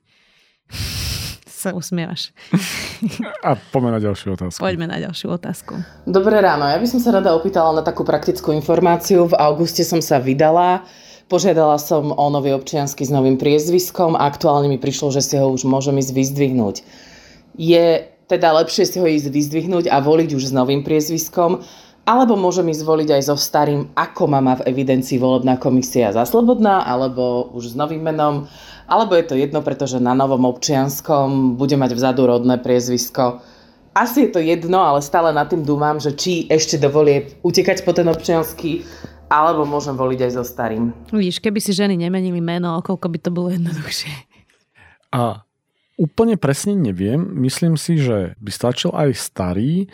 Sa 1.61 1.77
usmievaš. 1.77 2.33
A 3.45 3.61
poďme 3.69 3.93
na 3.93 4.01
ďalšiu 4.01 4.33
otázku. 4.33 4.61
Poďme 4.65 4.89
na 4.89 4.97
ďalšiu 4.97 5.29
otázku. 5.37 5.77
Dobré 6.09 6.41
ráno, 6.41 6.65
ja 6.65 6.81
by 6.81 6.89
som 6.89 7.05
sa 7.05 7.13
rada 7.13 7.37
opýtala 7.37 7.77
na 7.77 7.85
takú 7.85 8.01
praktickú 8.01 8.57
informáciu. 8.57 9.29
V 9.29 9.37
auguste 9.37 9.85
som 9.85 10.01
sa 10.01 10.17
vydala, 10.17 10.89
požiadala 11.29 11.77
som 11.77 12.17
o 12.17 12.27
nový 12.33 12.57
občiansky 12.57 13.05
s 13.05 13.13
novým 13.13 13.37
priezviskom 13.37 14.17
a 14.17 14.25
aktuálne 14.25 14.73
mi 14.73 14.81
prišlo, 14.81 15.13
že 15.13 15.21
si 15.21 15.37
ho 15.37 15.53
už 15.53 15.69
môžem 15.69 16.01
ísť 16.01 16.17
vyzdvihnúť. 16.17 16.77
Je 17.61 18.09
teda 18.31 18.55
lepšie 18.63 18.87
si 18.87 18.97
ho 19.03 19.07
ísť 19.11 19.29
vyzdvihnúť 19.29 19.91
a 19.91 19.99
voliť 19.99 20.31
už 20.39 20.49
s 20.49 20.53
novým 20.55 20.87
priezviskom, 20.87 21.67
alebo 22.11 22.35
môžem 22.35 22.67
ísť 22.75 22.83
voliť 22.83 23.09
aj 23.15 23.23
so 23.31 23.39
starým, 23.39 23.95
ako 23.95 24.27
ma 24.27 24.43
má 24.43 24.59
v 24.59 24.67
evidencii 24.67 25.23
volebná 25.23 25.55
komisia 25.63 26.11
za 26.11 26.27
slobodná, 26.27 26.83
alebo 26.83 27.55
už 27.55 27.71
s 27.71 27.79
novým 27.79 28.03
menom 28.03 28.51
alebo 28.91 29.15
je 29.15 29.23
to 29.23 29.39
jedno, 29.39 29.63
pretože 29.63 30.03
na 30.03 30.19
novom 30.19 30.51
občianskom 30.51 31.55
bude 31.55 31.79
mať 31.79 31.95
vzadu 31.95 32.27
rodné 32.27 32.59
priezvisko. 32.59 33.39
Asi 33.95 34.27
je 34.27 34.31
to 34.35 34.43
jedno, 34.43 34.83
ale 34.83 34.99
stále 34.99 35.31
nad 35.31 35.47
tým 35.47 35.63
dúmam, 35.63 36.03
že 36.03 36.11
či 36.11 36.51
ešte 36.51 36.75
dovolie 36.75 37.39
utekať 37.47 37.87
po 37.87 37.95
ten 37.95 38.11
občiansky, 38.11 38.83
alebo 39.31 39.63
môžem 39.63 39.95
voliť 39.95 40.27
aj 40.27 40.33
so 40.35 40.43
starým. 40.43 40.91
Vidíš, 41.15 41.39
keby 41.39 41.63
si 41.63 41.71
ženy 41.71 41.95
nemenili 41.95 42.43
meno, 42.43 42.83
koľko 42.83 43.07
by 43.07 43.19
to 43.23 43.31
bolo 43.31 43.55
jednoduchšie. 43.55 44.11
A 45.15 45.47
úplne 45.95 46.35
presne 46.35 46.75
neviem. 46.75 47.23
Myslím 47.39 47.79
si, 47.79 47.95
že 47.95 48.35
by 48.43 48.51
stačil 48.51 48.91
aj 48.91 49.15
starý 49.15 49.87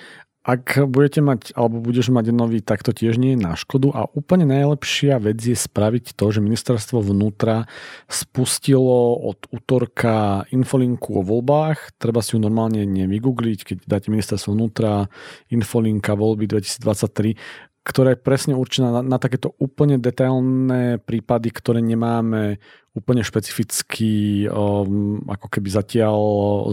ak 0.46 0.86
budete 0.86 1.18
mať, 1.26 1.58
alebo 1.58 1.82
budeš 1.82 2.14
mať 2.14 2.30
nový, 2.30 2.62
tak 2.62 2.86
to 2.86 2.94
tiež 2.94 3.18
nie 3.18 3.34
je 3.34 3.42
na 3.42 3.58
škodu 3.58 3.90
a 3.90 4.06
úplne 4.14 4.46
najlepšia 4.46 5.18
vec 5.18 5.42
je 5.42 5.58
spraviť 5.58 6.14
to, 6.14 6.30
že 6.30 6.38
ministerstvo 6.38 7.02
vnútra 7.02 7.66
spustilo 8.06 9.18
od 9.26 9.42
útorka 9.50 10.46
infolinku 10.54 11.18
o 11.18 11.26
voľbách. 11.26 11.98
Treba 11.98 12.22
si 12.22 12.38
ju 12.38 12.40
normálne 12.40 12.86
nevygoogliť, 12.86 13.58
keď 13.66 13.76
dáte 13.90 14.14
ministerstvo 14.14 14.54
vnútra, 14.54 15.10
infolinka 15.50 16.14
voľby 16.14 16.46
2023, 16.46 17.34
ktorá 17.82 18.14
je 18.14 18.22
presne 18.22 18.54
určená 18.54 18.94
na, 18.94 19.02
na 19.02 19.18
takéto 19.18 19.50
úplne 19.58 19.98
detailné 19.98 21.02
prípady, 21.02 21.50
ktoré 21.50 21.82
nemáme 21.82 22.62
úplne 22.94 23.26
špecificky 23.26 24.46
um, 24.46 25.22
ako 25.26 25.46
keby 25.50 25.68
zatiaľ 25.74 26.16
uh, 26.18 26.66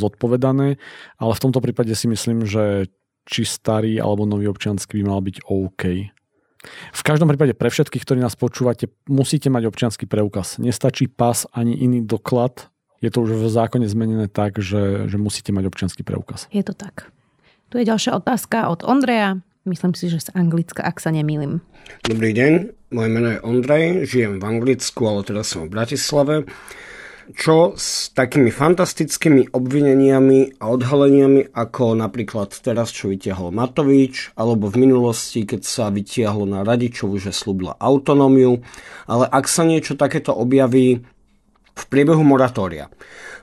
zodpovedané, 0.00 0.80
ale 1.20 1.32
v 1.36 1.42
tomto 1.42 1.60
prípade 1.60 1.92
si 1.92 2.08
myslím, 2.08 2.48
že 2.48 2.88
či 3.30 3.46
starý 3.46 4.02
alebo 4.02 4.26
nový 4.26 4.50
občiansky 4.50 4.98
by 5.00 5.04
mal 5.06 5.22
byť 5.22 5.46
OK. 5.46 5.82
V 6.92 7.02
každom 7.06 7.30
prípade 7.30 7.56
pre 7.56 7.72
všetkých, 7.72 8.04
ktorí 8.04 8.20
nás 8.20 8.36
počúvate, 8.36 8.92
musíte 9.08 9.48
mať 9.48 9.70
občianský 9.70 10.04
preukaz. 10.04 10.60
Nestačí 10.60 11.08
pas 11.08 11.48
ani 11.56 11.72
iný 11.72 12.04
doklad. 12.04 12.68
Je 13.00 13.08
to 13.08 13.24
už 13.24 13.32
v 13.32 13.48
zákone 13.48 13.88
zmenené 13.88 14.28
tak, 14.28 14.60
že, 14.60 15.08
že 15.08 15.16
musíte 15.16 15.56
mať 15.56 15.72
občianský 15.72 16.04
preukaz. 16.04 16.52
Je 16.52 16.60
to 16.60 16.76
tak. 16.76 17.08
Tu 17.72 17.80
je 17.80 17.88
ďalšia 17.88 18.12
otázka 18.18 18.68
od 18.68 18.84
Ondreja. 18.84 19.40
Myslím 19.64 19.96
si, 19.96 20.12
že 20.12 20.20
z 20.20 20.28
Anglicka, 20.36 20.84
ak 20.84 21.00
sa 21.00 21.08
nemýlim. 21.14 21.64
Dobrý 22.04 22.36
deň, 22.36 22.52
moje 22.92 23.08
meno 23.08 23.28
je 23.30 23.38
Ondrej, 23.44 23.84
žijem 24.08 24.40
v 24.40 24.44
Anglicku, 24.44 25.00
ale 25.04 25.20
teraz 25.24 25.52
som 25.52 25.68
v 25.68 25.72
Bratislave 25.72 26.48
čo 27.34 27.74
s 27.78 28.10
takými 28.12 28.50
fantastickými 28.50 29.54
obvineniami 29.54 30.62
a 30.62 30.64
odhaleniami, 30.70 31.54
ako 31.54 31.98
napríklad 31.98 32.52
teraz, 32.60 32.90
čo 32.90 33.10
vytiahol 33.10 33.54
Matovič, 33.54 34.34
alebo 34.38 34.70
v 34.70 34.86
minulosti, 34.86 35.46
keď 35.46 35.62
sa 35.62 35.84
vytiahlo 35.90 36.46
na 36.46 36.66
Radičovu, 36.66 37.16
že 37.18 37.34
slúbila 37.34 37.78
autonómiu, 37.78 38.62
ale 39.06 39.24
ak 39.30 39.46
sa 39.46 39.62
niečo 39.66 39.98
takéto 39.98 40.34
objaví 40.34 41.02
v 41.70 41.84
priebehu 41.88 42.20
moratória, 42.20 42.92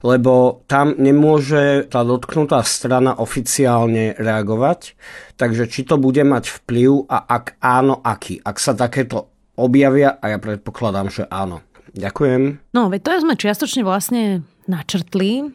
lebo 0.06 0.62
tam 0.70 0.94
nemôže 0.96 1.90
tá 1.90 2.06
dotknutá 2.06 2.62
strana 2.62 3.18
oficiálne 3.18 4.14
reagovať, 4.14 4.94
takže 5.40 5.66
či 5.66 5.88
to 5.88 5.98
bude 5.98 6.22
mať 6.22 6.62
vplyv 6.62 7.10
a 7.10 7.18
ak 7.26 7.58
áno, 7.64 7.98
aký. 8.04 8.38
Ak 8.44 8.62
sa 8.62 8.78
takéto 8.78 9.34
objavia, 9.58 10.22
a 10.22 10.30
ja 10.30 10.38
predpokladám, 10.38 11.10
že 11.10 11.24
áno. 11.26 11.67
Ďakujem. 11.98 12.62
No, 12.78 12.94
veď 12.94 13.02
to 13.02 13.26
sme 13.26 13.34
čiastočne 13.34 13.82
vlastne 13.82 14.46
načrtli. 14.70 15.50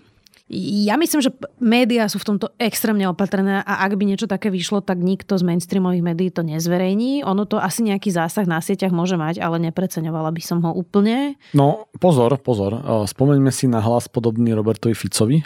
Ja 0.53 1.01
myslím, 1.01 1.25
že 1.25 1.33
médiá 1.65 2.13
sú 2.13 2.21
v 2.21 2.29
tomto 2.29 2.53
extrémne 2.61 3.09
opatrené 3.09 3.65
a 3.65 3.89
ak 3.89 3.97
by 3.97 4.05
niečo 4.05 4.29
také 4.29 4.53
vyšlo, 4.53 4.85
tak 4.85 5.01
nikto 5.01 5.41
z 5.41 5.49
mainstreamových 5.49 6.05
médií 6.05 6.29
to 6.29 6.45
nezverejní. 6.45 7.25
Ono 7.25 7.49
to 7.49 7.57
asi 7.57 7.81
nejaký 7.89 8.13
zásah 8.13 8.45
na 8.45 8.61
sieťach 8.61 8.93
môže 8.93 9.17
mať, 9.17 9.41
ale 9.41 9.57
nepreceňovala 9.65 10.29
by 10.29 10.43
som 10.45 10.61
ho 10.61 10.77
úplne. 10.77 11.41
No, 11.57 11.89
pozor, 11.97 12.37
pozor. 12.37 12.85
Spomeňme 12.85 13.49
si 13.49 13.65
na 13.65 13.81
hlas 13.81 14.13
podobný 14.13 14.53
Robertovi 14.53 14.93
Ficovi. 14.93 15.41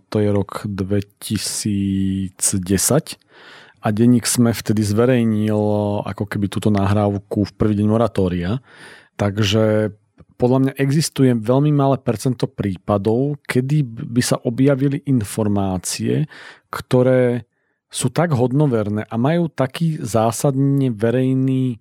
To 0.00 0.16
je 0.16 0.28
rok 0.32 0.64
2010 0.64 2.32
a 3.84 3.86
denník 3.92 4.24
sme 4.24 4.56
vtedy 4.56 4.80
zverejnil 4.80 5.60
ako 6.08 6.24
keby 6.24 6.48
túto 6.48 6.72
nahrávku 6.72 7.44
v 7.44 7.52
prvý 7.52 7.76
deň 7.76 7.86
moratória. 7.90 8.64
Takže 9.20 9.92
podľa 10.42 10.58
mňa 10.58 10.72
existuje 10.82 11.30
veľmi 11.38 11.70
malé 11.70 12.02
percento 12.02 12.50
prípadov, 12.50 13.38
kedy 13.46 13.86
by 13.86 14.22
sa 14.26 14.42
objavili 14.42 14.98
informácie, 15.06 16.26
ktoré 16.66 17.46
sú 17.86 18.10
tak 18.10 18.34
hodnoverné 18.34 19.06
a 19.06 19.14
majú 19.14 19.46
taký 19.46 20.02
zásadne 20.02 20.90
verejný 20.90 21.78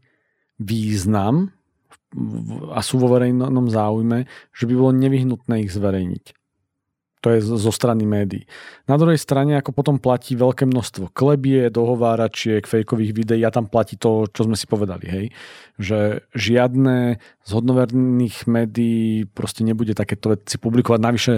význam 0.61 1.49
a 2.69 2.85
sú 2.85 3.01
vo 3.01 3.09
verejnom 3.09 3.65
záujme, 3.65 4.29
že 4.53 4.69
by 4.69 4.73
bolo 4.77 4.93
nevyhnutné 4.93 5.65
ich 5.65 5.73
zverejniť. 5.73 6.40
To 7.21 7.29
je 7.29 7.37
zo 7.41 7.69
strany 7.69 8.01
médií. 8.01 8.49
Na 8.89 8.97
druhej 8.97 9.21
strane, 9.21 9.53
ako 9.53 9.77
potom 9.77 10.01
platí 10.01 10.33
veľké 10.33 10.65
množstvo 10.65 11.13
klebie, 11.13 11.69
dohováračiek, 11.69 12.65
fejkových 12.65 13.13
videí 13.13 13.45
a 13.45 13.53
tam 13.53 13.69
platí 13.69 13.93
to, 13.93 14.25
čo 14.25 14.49
sme 14.49 14.57
si 14.57 14.65
povedali, 14.65 15.05
hej. 15.05 15.25
Že 15.77 16.25
žiadne 16.33 17.21
z 17.45 17.49
hodnoverných 17.53 18.49
médií 18.49 19.29
proste 19.29 19.61
nebude 19.61 19.93
takéto 19.93 20.33
veci 20.33 20.57
publikovať. 20.57 20.97
Navyše, 20.97 21.33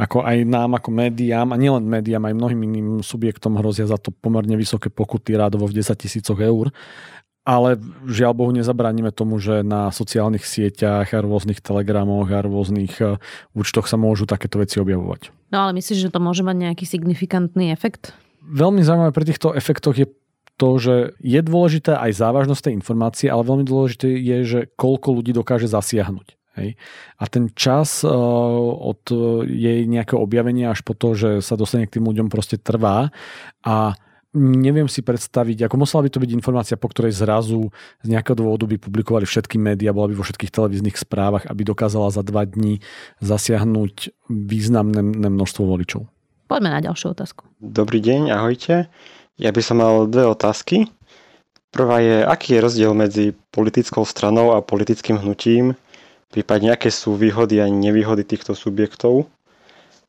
ako 0.00 0.24
aj 0.24 0.36
nám, 0.48 0.80
ako 0.80 0.88
médiám, 0.88 1.52
a 1.52 1.60
nielen 1.60 1.84
médiám, 1.84 2.32
aj 2.32 2.34
mnohým 2.36 2.60
iným 2.72 2.88
subjektom 3.04 3.60
hrozia 3.60 3.84
za 3.84 4.00
to 4.00 4.16
pomerne 4.16 4.56
vysoké 4.56 4.88
pokuty 4.88 5.36
rádovo 5.36 5.68
v 5.68 5.84
10 5.84 6.00
tisícoch 6.00 6.40
eur 6.40 6.72
ale 7.46 7.78
žiaľ 8.10 8.34
Bohu 8.34 8.50
nezabránime 8.50 9.14
tomu, 9.14 9.38
že 9.38 9.62
na 9.62 9.94
sociálnych 9.94 10.42
sieťach 10.42 11.14
a 11.14 11.22
rôznych 11.22 11.62
telegramoch 11.62 12.26
a 12.34 12.42
rôznych 12.42 12.98
e, 12.98 13.22
účtoch 13.54 13.86
sa 13.86 13.94
môžu 13.94 14.26
takéto 14.26 14.58
veci 14.58 14.82
objavovať. 14.82 15.30
No 15.54 15.62
ale 15.62 15.78
myslíš, 15.78 16.10
že 16.10 16.12
to 16.12 16.18
môže 16.18 16.42
mať 16.42 16.58
nejaký 16.58 16.82
signifikantný 16.82 17.70
efekt? 17.70 18.10
Veľmi 18.42 18.82
zaujímavé 18.82 19.14
pri 19.14 19.30
týchto 19.30 19.54
efektoch 19.54 19.94
je 19.94 20.10
to, 20.58 20.70
že 20.82 20.94
je 21.22 21.38
dôležité 21.38 21.94
aj 21.94 22.18
závažnosť 22.18 22.62
tej 22.66 22.74
informácie, 22.82 23.26
ale 23.30 23.46
veľmi 23.46 23.62
dôležité 23.62 24.10
je, 24.10 24.38
že 24.42 24.60
koľko 24.74 25.22
ľudí 25.22 25.30
dokáže 25.30 25.70
zasiahnuť. 25.70 26.34
Hej. 26.56 26.80
A 27.20 27.24
ten 27.28 27.52
čas 27.52 28.00
uh, 28.00 28.10
od 28.80 29.04
jej 29.44 29.84
nejakého 29.84 30.16
objavenia 30.16 30.72
až 30.72 30.80
po 30.80 30.96
to, 30.96 31.12
že 31.12 31.44
sa 31.44 31.52
dostane 31.52 31.84
k 31.84 32.00
tým 32.00 32.08
ľuďom 32.08 32.32
proste 32.32 32.56
trvá 32.56 33.12
a 33.60 33.92
neviem 34.36 34.86
si 34.86 35.00
predstaviť, 35.00 35.64
ako 35.66 35.80
musela 35.80 36.04
by 36.04 36.10
to 36.12 36.20
byť 36.20 36.30
informácia, 36.36 36.76
po 36.76 36.92
ktorej 36.92 37.16
zrazu 37.16 37.72
z 38.04 38.06
nejakého 38.12 38.36
dôvodu 38.36 38.68
by 38.68 38.76
publikovali 38.76 39.24
všetky 39.24 39.56
médiá, 39.56 39.96
bola 39.96 40.12
by 40.12 40.20
vo 40.20 40.24
všetkých 40.28 40.52
televíznych 40.52 41.00
správach, 41.00 41.48
aby 41.48 41.64
dokázala 41.64 42.12
za 42.12 42.20
dva 42.20 42.44
dní 42.44 42.84
zasiahnuť 43.24 44.12
významné 44.28 45.00
množstvo 45.32 45.64
voličov. 45.64 46.04
Poďme 46.46 46.70
na 46.70 46.80
ďalšiu 46.84 47.16
otázku. 47.16 47.48
Dobrý 47.58 47.98
deň, 47.98 48.30
ahojte. 48.30 48.86
Ja 49.40 49.50
by 49.50 49.60
som 49.64 49.82
mal 49.82 50.06
dve 50.06 50.28
otázky. 50.30 50.86
Prvá 51.74 52.00
je, 52.00 52.22
aký 52.22 52.56
je 52.56 52.64
rozdiel 52.64 52.92
medzi 52.94 53.24
politickou 53.52 54.06
stranou 54.06 54.54
a 54.54 54.64
politickým 54.64 55.20
hnutím, 55.20 55.76
prípadne 56.32 56.72
aké 56.72 56.88
sú 56.88 57.18
výhody 57.18 57.60
a 57.60 57.68
nevýhody 57.68 58.24
týchto 58.24 58.56
subjektov. 58.56 59.28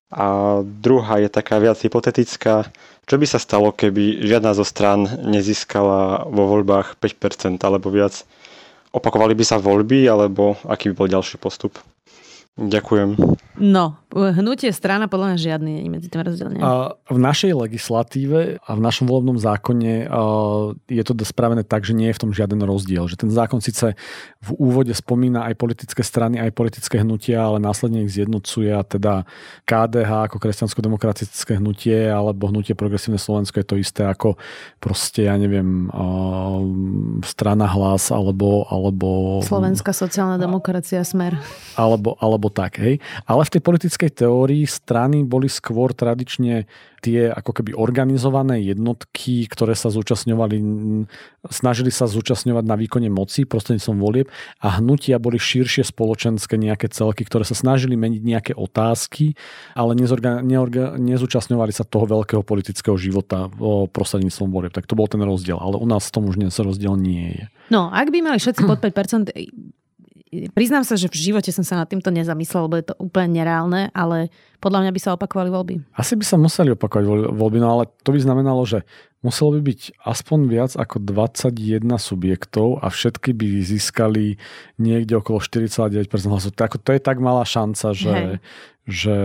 A 0.07 0.59
druhá 0.63 1.19
je 1.19 1.27
taká 1.27 1.59
viac 1.59 1.75
hypotetická. 1.83 2.71
Čo 3.07 3.15
by 3.19 3.25
sa 3.27 3.39
stalo, 3.39 3.75
keby 3.75 4.23
žiadna 4.23 4.55
zo 4.55 4.63
strán 4.63 5.03
nezískala 5.27 6.27
vo 6.27 6.47
voľbách 6.47 6.99
5% 6.99 7.59
alebo 7.63 7.91
viac? 7.91 8.23
Opakovali 8.95 9.35
by 9.35 9.43
sa 9.43 9.59
voľby, 9.59 10.07
alebo 10.07 10.55
aký 10.63 10.91
by 10.91 10.95
bol 10.95 11.11
ďalší 11.11 11.35
postup? 11.39 11.75
Ďakujem. 12.57 13.37
No, 13.57 13.97
hnutie 14.13 14.69
strana 14.69 15.09
podľa 15.09 15.33
mňa 15.33 15.37
žiadny 15.41 15.69
nie 15.81 15.89
medzi 15.89 16.13
tým 16.13 16.21
rozdielne. 16.21 16.61
V 17.09 17.17
našej 17.17 17.57
legislatíve 17.57 18.61
a 18.61 18.71
v 18.77 18.81
našom 18.81 19.09
volebnom 19.09 19.37
zákone 19.41 20.05
je 20.85 21.03
to 21.05 21.13
spravené 21.25 21.65
tak, 21.65 21.81
že 21.81 21.97
nie 21.97 22.13
je 22.13 22.17
v 22.17 22.21
tom 22.21 22.31
žiaden 22.33 22.61
rozdiel. 22.61 23.09
Že 23.09 23.25
ten 23.25 23.31
zákon 23.33 23.57
síce 23.61 23.97
v 24.45 24.49
úvode 24.61 24.93
spomína 24.93 25.49
aj 25.49 25.57
politické 25.57 26.05
strany, 26.05 26.37
aj 26.37 26.53
politické 26.53 27.01
hnutia, 27.01 27.49
ale 27.49 27.57
následne 27.57 28.05
ich 28.05 28.13
zjednocuje 28.13 28.69
a 28.73 28.85
teda 28.85 29.25
KDH 29.65 30.29
ako 30.29 30.37
kresťansko-demokratické 30.37 31.57
hnutie 31.57 32.13
alebo 32.13 32.53
hnutie 32.53 32.77
progresívne 32.77 33.17
Slovensko 33.17 33.57
je 33.57 33.67
to 33.69 33.75
isté 33.81 34.05
ako 34.05 34.37
proste, 34.77 35.25
ja 35.25 35.33
neviem, 35.33 35.89
strana 37.25 37.65
hlas 37.65 38.13
alebo... 38.13 38.69
alebo 38.69 39.41
Slovenská 39.41 39.97
sociálna 39.97 40.37
demokracia 40.37 41.01
Smer. 41.01 41.41
Alebo, 41.73 42.13
alebo 42.21 42.46
tak, 42.49 42.79
hej. 42.81 42.99
Ale 43.27 43.41
v 43.45 43.53
tej 43.57 43.61
politickej 43.61 44.11
teórii 44.23 44.63
strany 44.65 45.23
boli 45.23 45.47
skôr 45.47 45.91
tradične 45.93 46.67
tie 46.97 47.29
ako 47.29 47.61
keby 47.61 47.77
organizované 47.77 48.57
jednotky, 48.65 49.45
ktoré 49.45 49.77
sa 49.77 49.93
zúčastňovali, 49.93 50.57
snažili 51.45 51.93
sa 51.93 52.09
zúčastňovať 52.09 52.65
na 52.65 52.73
výkone 52.73 53.05
moci 53.13 53.45
prostredníctvom 53.45 53.97
volieb 54.01 54.27
a 54.65 54.81
hnutia 54.81 55.21
boli 55.21 55.37
širšie 55.37 55.85
spoločenské 55.85 56.57
nejaké 56.57 56.89
celky, 56.89 57.21
ktoré 57.21 57.45
sa 57.45 57.53
snažili 57.53 57.93
meniť 57.93 58.21
nejaké 58.25 58.53
otázky, 58.57 59.37
ale 59.77 59.93
nezorga, 59.93 60.41
neorga, 60.41 60.97
nezúčastňovali 60.97 61.69
sa 61.69 61.85
toho 61.85 62.09
veľkého 62.09 62.41
politického 62.41 62.97
života 62.97 63.45
prostredníctvom 63.93 64.49
volieb. 64.49 64.73
Tak 64.73 64.89
to 64.89 64.97
bol 64.97 65.05
ten 65.05 65.21
rozdiel, 65.21 65.61
ale 65.61 65.77
u 65.77 65.85
nás 65.85 66.09
v 66.09 66.13
tom 66.17 66.25
už 66.25 66.41
dnes 66.41 66.57
rozdiel 66.57 66.97
nie 66.97 67.29
je. 67.37 67.45
No, 67.69 67.93
ak 67.93 68.09
by 68.09 68.25
mali 68.25 68.41
všetci 68.41 68.65
pod 68.65 68.81
5%, 68.81 69.37
priznám 70.51 70.83
sa, 70.83 70.99
že 70.99 71.07
v 71.07 71.31
živote 71.31 71.51
som 71.55 71.63
sa 71.63 71.79
nad 71.79 71.87
týmto 71.87 72.11
nezamyslel, 72.11 72.67
lebo 72.67 72.75
je 72.79 72.87
to 72.91 72.95
úplne 72.99 73.39
nereálne, 73.39 73.89
ale 73.95 74.27
podľa 74.59 74.87
mňa 74.87 74.91
by 74.91 74.99
sa 74.99 75.15
opakovali 75.15 75.49
voľby. 75.49 75.75
Asi 75.95 76.19
by 76.19 76.25
sa 76.27 76.35
museli 76.35 76.75
opakovať 76.75 77.31
voľby, 77.31 77.57
no 77.63 77.67
ale 77.79 77.83
to 78.03 78.11
by 78.11 78.19
znamenalo, 78.19 78.67
že 78.67 78.83
muselo 79.23 79.55
by 79.55 79.61
byť 79.63 79.81
aspoň 80.03 80.39
viac 80.51 80.71
ako 80.75 80.99
21 80.99 81.87
subjektov 81.95 82.83
a 82.83 82.91
všetky 82.91 83.31
by 83.31 83.47
získali 83.63 84.35
niekde 84.77 85.19
okolo 85.19 85.39
4,9% 85.39 86.07
hlasov. 86.27 86.51
To, 86.55 86.63
to 86.67 86.91
je 86.91 87.01
tak 87.01 87.17
malá 87.23 87.47
šanca, 87.47 87.95
že, 87.95 88.43
že 88.83 89.15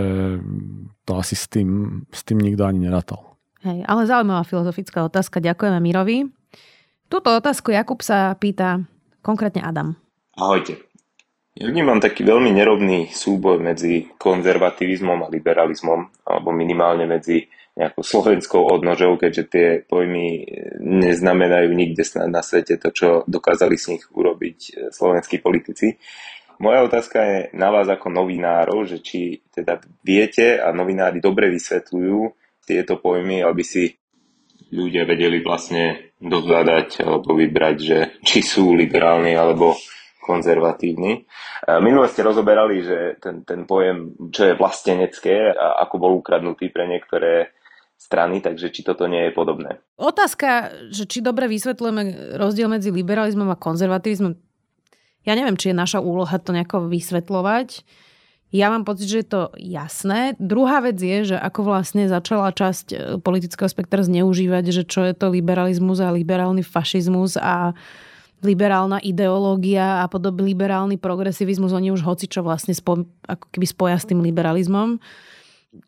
to 1.03 1.13
asi 1.19 1.35
s 1.35 1.51
tým, 1.51 2.03
s 2.15 2.23
tým 2.23 2.39
nikto 2.39 2.63
ani 2.63 2.87
nerátal. 2.87 3.39
Hej, 3.63 3.87
ale 3.87 4.11
zaujímavá 4.11 4.43
filozofická 4.43 5.07
otázka. 5.07 5.39
Ďakujeme 5.39 5.79
Mirovi. 5.79 6.27
Túto 7.07 7.31
otázku 7.31 7.71
Jakub 7.71 8.03
sa 8.03 8.35
pýta 8.35 8.83
konkrétne 9.23 9.63
Adam. 9.63 9.95
Ahojte. 10.35 10.92
Ja 11.53 11.69
vnímam 11.69 12.01
taký 12.01 12.25
veľmi 12.25 12.49
nerovný 12.49 13.13
súboj 13.13 13.61
medzi 13.61 14.09
konzervativizmom 14.17 15.29
a 15.29 15.33
liberalizmom, 15.33 16.25
alebo 16.25 16.49
minimálne 16.49 17.05
medzi 17.05 17.45
nejakou 17.77 18.01
slovenskou 18.01 18.73
odnožou, 18.73 19.21
keďže 19.21 19.45
tie 19.53 19.69
pojmy 19.85 20.49
neznamenajú 20.81 21.69
nikde 21.73 22.05
na 22.29 22.41
svete 22.41 22.81
to, 22.81 22.89
čo 22.93 23.09
dokázali 23.29 23.77
z 23.77 23.97
nich 23.97 24.05
urobiť 24.13 24.59
e, 24.61 24.71
slovenskí 24.93 25.41
politici. 25.45 25.97
Moja 26.61 26.85
otázka 26.85 27.19
je 27.21 27.39
na 27.57 27.69
vás 27.69 27.89
ako 27.89 28.13
novinárov, 28.13 28.89
že 28.89 29.05
či 29.05 29.41
teda 29.53 29.81
viete 30.05 30.57
a 30.57 30.73
novinári 30.73 31.21
dobre 31.21 31.53
vysvetľujú 31.53 32.21
tieto 32.65 32.97
pojmy, 33.01 33.45
aby 33.45 33.65
si 33.65 33.93
ľudia 34.73 35.05
vedeli 35.05 35.45
vlastne 35.45 36.17
dozadať 36.17 37.05
alebo 37.05 37.37
vybrať, 37.37 37.77
že 37.77 37.99
či 38.25 38.41
sú 38.41 38.73
liberálni 38.73 39.37
alebo 39.37 39.77
konzervatívny. 40.23 41.27
Minule 41.83 42.07
ste 42.07 42.23
rozoberali, 42.23 42.87
že 42.87 43.19
ten, 43.19 43.43
ten 43.43 43.67
pojem, 43.67 44.15
čo 44.31 44.47
je 44.47 44.59
vlastenecké 44.59 45.51
a 45.51 45.83
ako 45.83 45.95
bol 45.99 46.13
ukradnutý 46.23 46.71
pre 46.71 46.87
niektoré 46.87 47.51
strany, 47.99 48.43
takže 48.43 48.71
či 48.71 48.83
toto 48.83 49.07
nie 49.11 49.31
je 49.31 49.33
podobné. 49.35 49.79
Otázka, 49.99 50.75
že 50.91 51.07
či 51.07 51.23
dobre 51.23 51.47
vysvetľujeme 51.47 52.35
rozdiel 52.35 52.67
medzi 52.67 52.91
liberalizmom 52.91 53.47
a 53.51 53.59
konzervativizmom, 53.59 54.35
ja 55.23 55.39
neviem, 55.39 55.55
či 55.55 55.71
je 55.71 55.77
naša 55.79 56.03
úloha 56.03 56.35
to 56.43 56.51
nejako 56.51 56.91
vysvetľovať. 56.91 57.87
Ja 58.53 58.69
mám 58.69 58.85
pocit, 58.85 59.09
že 59.09 59.25
je 59.25 59.29
to 59.33 59.43
jasné. 59.57 60.37
Druhá 60.37 60.85
vec 60.85 61.01
je, 61.01 61.33
že 61.33 61.37
ako 61.41 61.73
vlastne 61.73 62.05
začala 62.05 62.53
časť 62.53 62.87
e, 62.93 62.97
politického 63.17 63.65
spektra 63.65 64.05
zneužívať, 64.05 64.65
že 64.69 64.83
čo 64.85 65.09
je 65.09 65.17
to 65.17 65.33
liberalizmus 65.33 66.05
a 66.05 66.13
liberálny 66.13 66.61
fašizmus 66.61 67.41
a 67.41 67.73
liberálna 68.43 68.99
ideológia 69.01 70.03
a 70.03 70.11
podobný 70.11 70.53
liberálny 70.53 70.99
progresivizmus, 70.99 71.71
oni 71.71 71.95
už 71.95 72.03
hoci 72.03 72.27
čo 72.27 72.43
vlastne 72.43 72.75
spo, 72.75 73.07
ako 73.31 73.47
keby 73.55 73.67
spoja 73.67 73.97
s 73.97 74.09
tým 74.11 74.21
liberalizmom. 74.21 74.99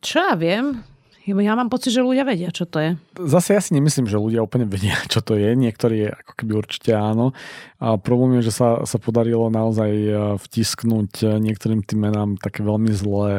Čo 0.00 0.32
ja 0.32 0.34
viem, 0.38 0.80
ja 1.24 1.56
mám 1.56 1.72
pocit, 1.72 1.96
že 1.96 2.04
ľudia 2.04 2.28
vedia, 2.28 2.52
čo 2.52 2.68
to 2.68 2.76
je. 2.84 2.90
Zase 3.16 3.56
ja 3.56 3.60
si 3.64 3.72
nemyslím, 3.72 4.04
že 4.04 4.20
ľudia 4.20 4.44
úplne 4.44 4.68
vedia, 4.68 4.92
čo 5.12 5.24
to 5.24 5.40
je. 5.40 5.56
Niektorí 5.56 6.12
ako 6.12 6.32
keby 6.36 6.52
určite 6.52 6.92
áno. 6.92 7.32
A 7.80 7.96
problém 7.96 8.40
je, 8.40 8.52
že 8.52 8.60
sa, 8.60 8.84
sa 8.84 9.00
podarilo 9.00 9.48
naozaj 9.48 9.90
e, 9.92 10.12
vtisknúť 10.36 11.10
e, 11.24 11.26
niektorým 11.40 11.80
tým 11.80 12.04
menám 12.08 12.36
také 12.36 12.60
veľmi 12.60 12.92
zlé 12.92 13.36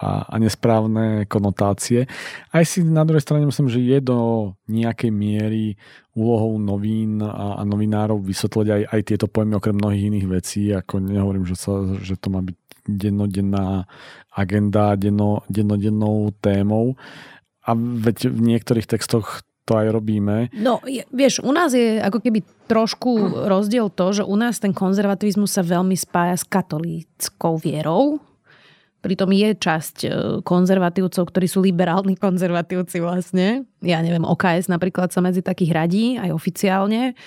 a, 0.00 0.24
a 0.32 0.34
nesprávne 0.40 1.28
konotácie. 1.28 2.08
Aj 2.56 2.64
si 2.64 2.80
na 2.80 3.04
druhej 3.04 3.24
strane 3.24 3.44
myslím, 3.44 3.68
že 3.68 3.84
je 3.84 3.98
do 4.00 4.18
nejakej 4.72 5.12
miery 5.12 5.76
úlohou 6.16 6.56
novín 6.56 7.20
a, 7.20 7.60
a 7.60 7.62
novinárov 7.68 8.24
vysvetliť 8.24 8.68
aj, 8.72 8.82
aj 8.96 9.00
tieto 9.04 9.26
pojmy 9.28 9.60
okrem 9.60 9.76
mnohých 9.76 10.08
iných 10.08 10.26
vecí. 10.32 10.72
Ako 10.72 11.04
nehovorím, 11.04 11.44
že, 11.44 11.60
sa, 11.60 11.84
že 12.00 12.16
to 12.16 12.32
má 12.32 12.40
byť 12.40 12.56
dennodenná 12.88 13.84
agenda, 14.36 14.92
denno, 15.00 15.40
dennodennou 15.48 16.36
témou. 16.44 16.94
A 17.64 17.74
veď 17.74 18.30
v 18.30 18.40
niektorých 18.54 18.86
textoch 18.86 19.42
to 19.66 19.74
aj 19.74 19.90
robíme. 19.90 20.54
No, 20.54 20.78
vieš, 21.10 21.42
u 21.42 21.50
nás 21.50 21.74
je 21.74 21.98
ako 21.98 22.22
keby 22.22 22.46
trošku 22.70 23.42
rozdiel 23.50 23.90
to, 23.90 24.22
že 24.22 24.22
u 24.22 24.36
nás 24.38 24.62
ten 24.62 24.70
konzervativizmus 24.70 25.50
sa 25.50 25.66
veľmi 25.66 25.98
spája 25.98 26.38
s 26.38 26.46
katolíckou 26.46 27.58
vierou. 27.58 28.22
Pritom 29.02 29.30
je 29.34 29.58
časť 29.58 29.96
e, 30.06 30.08
konzervatívcov, 30.46 31.30
ktorí 31.30 31.46
sú 31.50 31.62
liberálni 31.66 32.14
konzervatívci 32.14 33.02
vlastne. 33.02 33.66
Ja 33.82 33.98
neviem, 34.02 34.22
OKS 34.22 34.70
napríklad 34.70 35.10
sa 35.10 35.18
medzi 35.18 35.42
takých 35.42 35.74
radí, 35.74 36.04
aj 36.14 36.30
oficiálne. 36.30 37.18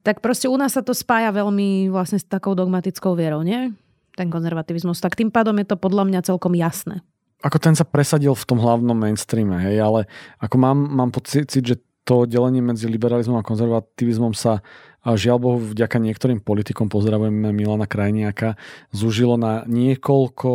Tak 0.00 0.24
proste 0.24 0.48
u 0.48 0.56
nás 0.56 0.76
sa 0.76 0.84
to 0.84 0.96
spája 0.96 1.32
veľmi 1.32 1.92
vlastne 1.92 2.20
s 2.20 2.24
takou 2.24 2.56
dogmatickou 2.56 3.12
vierou, 3.16 3.44
nie? 3.44 3.72
Ten 4.20 4.28
konzervativizmus. 4.28 5.00
Tak 5.00 5.16
tým 5.16 5.32
pádom 5.32 5.56
je 5.56 5.72
to 5.72 5.80
podľa 5.80 6.04
mňa 6.04 6.20
celkom 6.28 6.52
jasné. 6.52 7.00
Ako 7.40 7.56
ten 7.56 7.72
sa 7.72 7.88
presadil 7.88 8.36
v 8.36 8.44
tom 8.44 8.60
hlavnom 8.60 8.92
mainstreame, 8.92 9.56
hej, 9.64 9.80
ale 9.80 10.00
ako 10.36 10.60
mám, 10.60 10.76
mám 10.76 11.08
pocit, 11.08 11.48
že 11.48 11.80
to 12.04 12.28
delenie 12.28 12.60
medzi 12.60 12.84
liberalizmom 12.84 13.40
a 13.40 13.46
konzervativizmom 13.46 14.36
sa 14.36 14.60
a 15.00 15.16
žiaľ 15.16 15.38
Bohu 15.40 15.58
vďaka 15.60 15.96
niektorým 15.96 16.44
politikom, 16.44 16.92
pozdravujeme 16.92 17.56
Milana 17.56 17.88
Krajniaka, 17.88 18.60
zúžilo 18.92 19.40
na 19.40 19.64
niekoľko 19.64 20.50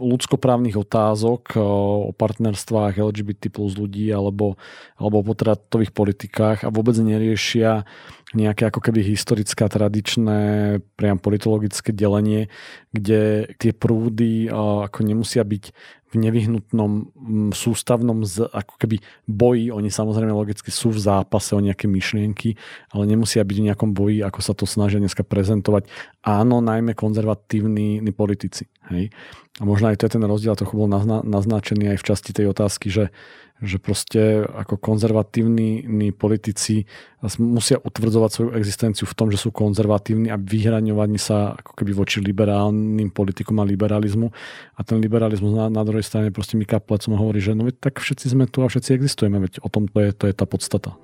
ľudskoprávnych 0.00 0.80
otázok 0.80 1.42
o, 1.60 1.60
partnerstvách 2.16 2.96
LGBT 2.96 3.52
plus 3.52 3.76
ľudí 3.76 4.08
alebo, 4.08 4.56
alebo 4.96 5.20
o 5.20 5.26
potratových 5.28 5.92
politikách 5.92 6.64
a 6.64 6.72
vôbec 6.72 6.96
neriešia 6.96 7.84
nejaké 8.30 8.70
ako 8.70 8.80
keby 8.80 9.02
historické 9.02 9.66
tradičné 9.66 10.40
priam 10.94 11.18
politologické 11.18 11.90
delenie, 11.90 12.46
kde 12.94 13.50
tie 13.58 13.74
prúdy 13.74 14.46
ako 14.48 15.02
nemusia 15.02 15.42
byť 15.42 15.74
v 16.10 16.18
nevyhnutnom 16.18 17.14
sústavnom 17.54 18.26
z, 18.26 18.50
ako 18.50 18.74
keby 18.82 18.98
boji. 19.30 19.70
Oni 19.70 19.94
samozrejme 19.94 20.34
logicky 20.34 20.74
sú 20.74 20.90
v 20.90 20.98
zápase 20.98 21.54
o 21.54 21.62
nejaké 21.62 21.86
myšlienky, 21.86 22.58
ale 22.90 23.06
nemusia 23.06 23.46
byť 23.46 23.56
v 23.56 23.66
nejakom 23.70 23.90
boji, 23.94 24.18
ako 24.26 24.40
sa 24.42 24.52
to 24.58 24.66
snažia 24.66 24.98
dneska 24.98 25.22
prezentovať. 25.22 25.86
Áno, 26.26 26.58
najmä 26.58 26.98
konzervatívni 26.98 28.02
politici. 28.10 28.66
Hej? 28.90 29.14
A 29.58 29.62
možno 29.62 29.92
aj 29.92 30.02
to 30.02 30.10
je 30.10 30.14
ten 30.18 30.24
rozdiel, 30.26 30.58
trochu 30.58 30.74
bol 30.74 30.90
naznačený 31.22 31.94
aj 31.94 31.98
v 32.02 32.06
časti 32.10 32.30
tej 32.34 32.50
otázky, 32.50 32.90
že 32.90 33.14
že 33.60 33.76
proste 33.76 34.44
ako 34.44 34.80
konzervatívni 34.80 35.84
politici 36.16 36.88
musia 37.36 37.76
utvrdzovať 37.76 38.30
svoju 38.32 38.50
existenciu 38.56 39.04
v 39.04 39.16
tom, 39.16 39.28
že 39.28 39.36
sú 39.36 39.52
konzervatívni 39.52 40.32
a 40.32 40.40
vyhraňovať 40.40 41.08
sa 41.20 41.52
ako 41.60 41.76
keby 41.76 41.92
voči 41.92 42.24
liberálnym 42.24 43.12
politikom 43.12 43.60
a 43.60 43.68
liberalizmu. 43.68 44.32
A 44.76 44.80
ten 44.80 44.98
liberalizmus 45.04 45.52
na, 45.52 45.68
na 45.68 45.84
druhej 45.84 46.04
strane 46.04 46.32
proste 46.32 46.56
mi 46.56 46.64
plecom 46.64 47.12
hovorí, 47.14 47.44
že 47.44 47.52
no 47.52 47.68
tak 47.68 48.00
všetci 48.00 48.32
sme 48.32 48.48
tu 48.48 48.64
a 48.64 48.72
všetci 48.72 48.96
existujeme, 48.96 49.36
veď 49.36 49.60
o 49.60 49.68
tom 49.68 49.86
to 49.86 50.00
je, 50.00 50.10
to 50.16 50.24
je 50.26 50.34
tá 50.34 50.48
podstata. 50.48 50.96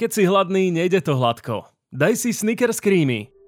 Keď 0.00 0.10
si 0.16 0.22
hladný, 0.24 0.72
nejde 0.72 1.04
to 1.04 1.12
hladko. 1.12 1.68
Daj 1.92 2.24
si 2.24 2.32
Snickers 2.32 2.80
Creamy. 2.80 3.39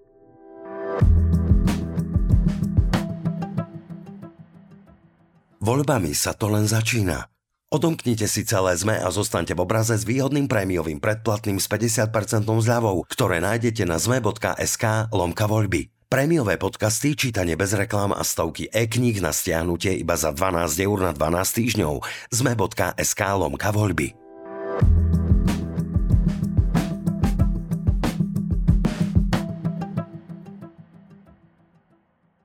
Voľbami 5.62 6.10
sa 6.10 6.34
to 6.34 6.50
len 6.50 6.66
začína. 6.66 7.30
Odomknite 7.70 8.26
si 8.26 8.42
celé 8.42 8.74
ZME 8.74 8.98
a 8.98 9.08
zostaňte 9.14 9.54
v 9.54 9.62
obraze 9.62 9.94
s 9.94 10.02
výhodným 10.02 10.50
prémiovým 10.50 10.98
predplatným 10.98 11.62
s 11.62 11.70
50% 11.70 12.50
zľavou, 12.50 13.06
ktoré 13.06 13.38
nájdete 13.38 13.86
na 13.86 13.96
zme.sk 13.96 15.08
lomka 15.14 15.46
voľby. 15.46 15.88
Prémiové 16.10 16.58
podcasty, 16.58 17.14
čítanie 17.14 17.54
bez 17.54 17.78
reklám 17.78 18.10
a 18.10 18.26
stovky 18.26 18.68
e-kníh 18.74 19.22
na 19.22 19.30
stiahnutie 19.30 19.96
iba 19.96 20.18
za 20.18 20.34
12 20.34 20.82
eur 20.82 20.98
na 20.98 21.12
12 21.14 21.30
týždňov. 21.30 21.94
Zme.sk 22.34 23.20
lomka 23.38 23.70
voľby. 23.70 24.18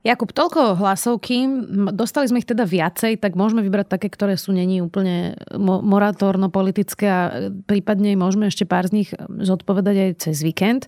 Jakub, 0.07 0.31
toľko 0.31 0.79
hlasovky, 0.79 1.43
dostali 1.91 2.31
sme 2.31 2.39
ich 2.39 2.47
teda 2.47 2.63
viacej, 2.63 3.19
tak 3.19 3.35
môžeme 3.35 3.59
vybrať 3.59 3.91
také, 3.91 4.07
ktoré 4.07 4.39
sú 4.39 4.55
není 4.55 4.79
úplne 4.79 5.35
moratórno-politické 5.59 7.05
a 7.11 7.51
prípadne 7.67 8.15
môžeme 8.15 8.47
ešte 8.47 8.63
pár 8.63 8.87
z 8.87 9.03
nich 9.03 9.09
zodpovedať 9.27 9.95
aj 9.99 10.11
cez 10.23 10.39
víkend. 10.47 10.87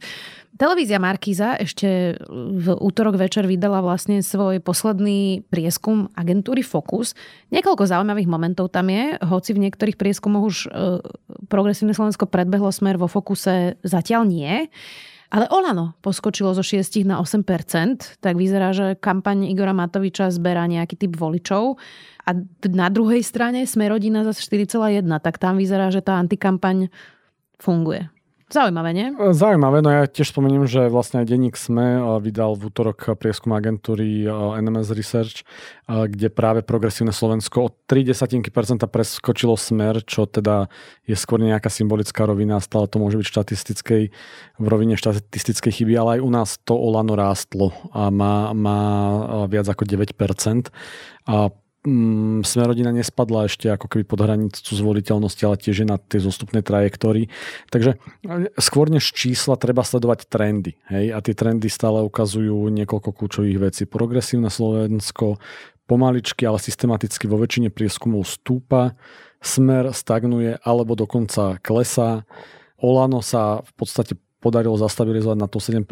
Televízia 0.56 1.04
Markíza 1.04 1.60
ešte 1.60 2.16
v 2.32 2.68
útorok 2.80 3.20
večer 3.20 3.44
vydala 3.44 3.84
vlastne 3.84 4.24
svoj 4.24 4.64
posledný 4.64 5.44
prieskum 5.52 6.08
agentúry 6.16 6.64
Focus. 6.64 7.12
Niekoľko 7.52 7.92
zaujímavých 7.92 8.32
momentov 8.32 8.72
tam 8.72 8.88
je, 8.88 9.20
hoci 9.20 9.52
v 9.52 9.68
niektorých 9.68 10.00
prieskumoch 10.00 10.48
už 10.48 10.58
progresívne 11.52 11.92
Slovensko 11.92 12.24
predbehlo 12.24 12.72
smer 12.72 12.96
vo 12.96 13.12
Fokuse 13.12 13.76
zatiaľ 13.84 14.24
nie. 14.32 14.72
Ale 15.30 15.46
Olano 15.54 15.94
poskočilo 16.02 16.58
zo 16.58 16.65
6 16.65 17.06
na 17.06 17.22
8%, 17.22 18.18
tak 18.18 18.34
vyzerá, 18.34 18.74
že 18.74 18.98
kampaň 18.98 19.46
Igora 19.54 19.78
Matoviča 19.78 20.34
zberá 20.34 20.65
nejaký 20.65 20.98
typ 20.98 21.13
voličov. 21.13 21.78
A 22.26 22.34
na 22.65 22.89
druhej 22.89 23.22
strane 23.22 23.62
sme 23.70 23.86
rodina 23.94 24.26
zase 24.26 24.42
4,1, 24.50 25.06
tak 25.22 25.38
tam 25.38 25.62
vyzerá, 25.62 25.94
že 25.94 26.02
tá 26.02 26.18
antikampaň 26.18 26.89
funguje. 27.62 28.10
Zaujímavé, 28.50 28.98
nie? 28.98 29.14
Zaujímavé, 29.14 29.86
no 29.86 29.94
ja 29.94 30.10
tiež 30.10 30.34
spomeniem, 30.34 30.66
že 30.66 30.90
vlastne 30.90 31.22
aj 31.22 31.30
denník 31.30 31.54
SME 31.54 32.02
vydal 32.18 32.58
v 32.58 32.74
útorok 32.74 33.14
prieskum 33.14 33.54
agentúry 33.54 34.26
NMS 34.58 34.90
Research, 34.98 35.46
kde 35.86 36.34
práve 36.34 36.66
progresívne 36.66 37.14
Slovensko 37.14 37.58
o 37.62 37.70
3 37.70 38.10
desatinky 38.10 38.50
preskočilo 38.50 39.54
smer, 39.54 40.02
čo 40.02 40.26
teda 40.26 40.66
je 41.06 41.14
skôr 41.14 41.38
nejaká 41.38 41.70
symbolická 41.70 42.26
rovina, 42.26 42.58
stále 42.58 42.90
to 42.90 42.98
môže 42.98 43.22
byť 43.22 43.28
štatistickej, 43.30 44.04
v 44.58 44.66
rovine 44.66 44.98
štatistickej 44.98 45.70
chyby, 45.70 45.94
ale 45.94 46.10
aj 46.18 46.22
u 46.26 46.30
nás 46.34 46.50
to 46.66 46.74
Olano 46.74 47.14
rástlo 47.14 47.70
a 47.94 48.10
má, 48.10 48.50
má 48.58 48.82
viac 49.46 49.70
ako 49.70 49.86
9%. 49.86 50.74
A 51.30 51.54
mm, 51.86 52.44
Smerodina 52.44 52.92
nespadla 52.92 53.48
ešte 53.48 53.72
ako 53.72 53.88
keby 53.88 54.04
pod 54.08 54.20
hranicu 54.24 54.72
zvoliteľnosti, 54.72 55.44
ale 55.46 55.62
tiež 55.62 55.84
je 55.84 55.88
na 55.88 55.98
tej 56.00 56.28
zostupnej 56.28 56.63
trajektórii. 56.63 57.32
Takže 57.72 57.96
e, 57.96 58.52
skôr 58.60 58.92
než 58.92 59.12
čísla 59.12 59.56
treba 59.56 59.84
sledovať 59.84 60.28
trendy. 60.28 60.76
Hej? 60.92 61.15
A 61.15 61.18
tie 61.24 61.36
trendy 61.36 61.72
stále 61.72 62.04
ukazujú 62.04 62.68
niekoľko 62.70 63.10
kľúčových 63.15 63.60
vecí. 63.60 63.84
Progresívne 63.88 64.52
Slovensko 64.52 65.39
pomaličky, 65.89 66.46
ale 66.46 66.62
systematicky 66.62 67.26
vo 67.26 67.42
väčšine 67.42 67.74
prieskumov 67.74 68.30
stúpa, 68.30 68.94
smer 69.42 69.89
stagnuje 69.89 70.62
alebo 70.62 70.94
dokonca 70.94 71.58
klesá. 71.65 72.28
Olano 72.80 73.26
sa 73.26 73.65
v 73.65 73.72
podstate 73.76 74.13
podarilo 74.39 74.80
zastabilizovať 74.80 75.38
na 75.38 75.47
to 75.52 75.60
7% 75.60 75.84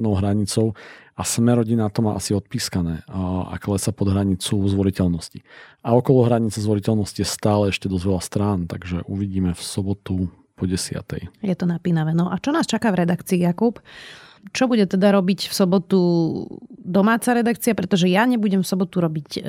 hranicou 0.00 0.72
a 1.16 1.22
Smerodina 1.24 1.88
to 1.92 2.00
má 2.04 2.16
asi 2.16 2.32
odpískané 2.32 3.04
a 3.08 3.56
klesa 3.60 3.92
pod 3.92 4.12
hranicu 4.12 4.60
zvoliteľnosti. 4.68 5.40
A 5.84 5.96
okolo 5.96 6.28
hranice 6.28 6.60
zvoliteľnosti 6.60 7.20
je 7.20 7.28
stále 7.28 7.72
ešte 7.72 7.88
dosť 7.88 8.04
veľa 8.04 8.22
strán, 8.24 8.58
takže 8.68 9.04
uvidíme 9.08 9.52
v 9.52 9.62
sobotu 9.62 10.28
po 10.56 10.64
desiatej. 10.64 11.28
Je 11.44 11.52
to 11.52 11.68
napínavé. 11.68 12.16
No 12.16 12.32
a 12.32 12.40
čo 12.40 12.52
nás 12.52 12.64
čaká 12.64 12.88
v 12.92 13.04
redakcii, 13.04 13.44
Jakub? 13.44 13.76
Čo 14.56 14.70
bude 14.70 14.88
teda 14.88 15.12
robiť 15.12 15.52
v 15.52 15.54
sobotu 15.54 16.00
domáca 16.70 17.36
redakcia, 17.36 17.76
pretože 17.76 18.08
ja 18.08 18.24
nebudem 18.24 18.64
v 18.64 18.70
sobotu 18.70 19.02
robiť 19.02 19.28
e, 19.36 19.40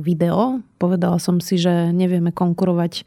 video. 0.00 0.64
Povedala 0.80 1.20
som 1.22 1.38
si, 1.38 1.60
že 1.60 1.92
nevieme 1.92 2.32
konkurovať 2.32 3.04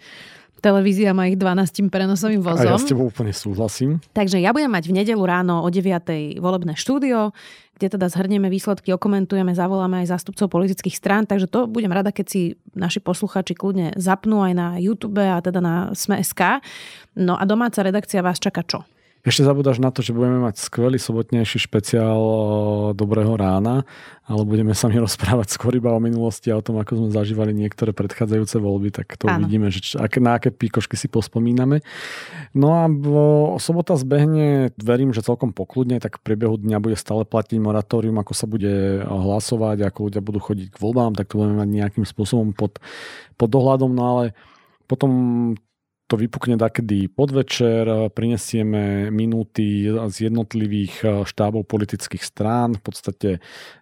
televízia 0.63 1.11
má 1.11 1.27
ich 1.27 1.35
12 1.35 1.91
prenosovým 1.91 2.39
vozom. 2.39 2.71
A 2.71 2.73
ja 2.73 2.79
s 2.79 2.87
tebou 2.87 3.11
úplne 3.11 3.35
súhlasím. 3.35 3.99
Takže 4.15 4.39
ja 4.39 4.55
budem 4.55 4.71
mať 4.71 4.87
v 4.87 5.03
nedelu 5.03 5.19
ráno 5.19 5.59
o 5.59 5.67
9. 5.67 6.39
volebné 6.39 6.79
štúdio, 6.79 7.35
kde 7.75 7.99
teda 7.99 8.07
zhrnieme 8.07 8.47
výsledky, 8.47 8.95
okomentujeme, 8.95 9.51
zavoláme 9.51 10.07
aj 10.07 10.15
zástupcov 10.15 10.47
politických 10.47 10.95
strán, 10.95 11.27
takže 11.27 11.51
to 11.51 11.67
budem 11.67 11.91
rada, 11.91 12.15
keď 12.15 12.25
si 12.31 12.41
naši 12.71 13.03
posluchači 13.03 13.59
kľudne 13.59 13.97
zapnú 13.99 14.39
aj 14.39 14.53
na 14.55 14.67
YouTube 14.79 15.19
a 15.19 15.43
teda 15.43 15.59
na 15.59 15.91
Sme.sk. 15.91 16.63
No 17.19 17.35
a 17.35 17.43
domáca 17.43 17.83
redakcia 17.83 18.23
vás 18.23 18.39
čaká 18.39 18.63
čo? 18.63 18.87
Ešte 19.23 19.47
zabudáš 19.47 19.79
na 19.79 19.87
to, 19.87 20.03
že 20.03 20.11
budeme 20.11 20.43
mať 20.43 20.59
skvelý 20.59 20.99
sobotnejší 20.99 21.55
špeciál 21.55 22.19
Dobrého 22.91 23.39
rána, 23.39 23.87
ale 24.27 24.43
budeme 24.43 24.75
sa 24.75 24.91
mi 24.91 24.99
rozprávať 25.05 25.55
skôr 25.55 25.79
iba 25.79 25.95
o 25.95 26.03
minulosti 26.03 26.51
a 26.51 26.59
o 26.59 26.65
tom, 26.65 26.75
ako 26.83 26.99
sme 26.99 27.09
zažívali 27.15 27.55
niektoré 27.55 27.95
predchádzajúce 27.95 28.59
voľby, 28.59 28.91
tak 28.91 29.15
to 29.15 29.31
Áno. 29.31 29.47
uvidíme, 29.47 29.71
že 29.71 29.95
ak, 29.95 30.19
na 30.19 30.35
aké 30.35 30.51
píkošky 30.51 30.99
si 30.99 31.07
pospomíname. 31.07 31.79
No 32.51 32.75
a 32.75 32.91
sobota 33.63 33.95
zbehne, 33.95 34.75
verím, 34.75 35.15
že 35.15 35.23
celkom 35.23 35.55
pokludne, 35.55 36.03
tak 36.03 36.19
v 36.19 36.27
priebehu 36.27 36.59
dňa 36.59 36.83
bude 36.83 36.99
stále 36.99 37.23
platiť 37.23 37.63
moratórium, 37.63 38.19
ako 38.19 38.35
sa 38.35 38.43
bude 38.43 39.07
hlasovať, 39.07 39.87
ako 39.87 40.11
ľudia 40.11 40.19
budú 40.19 40.43
chodiť 40.43 40.75
k 40.75 40.81
voľbám, 40.83 41.15
tak 41.15 41.31
to 41.31 41.39
budeme 41.39 41.63
mať 41.63 41.69
nejakým 41.71 42.03
spôsobom 42.03 42.51
pod, 42.51 42.83
pod 43.39 43.47
dohľadom, 43.47 43.87
no 43.87 44.03
ale 44.03 44.35
potom 44.83 45.11
to 46.13 46.21
vypukne 46.21 46.61
takedy 46.61 47.09
podvečer, 47.09 48.13
prinesieme 48.13 49.09
minúty 49.09 49.89
z 49.89 50.29
jednotlivých 50.29 50.93
eh, 51.01 51.09
štábov 51.25 51.65
politických 51.65 52.21
strán, 52.21 52.77
v 52.77 52.81
podstate 52.85 53.29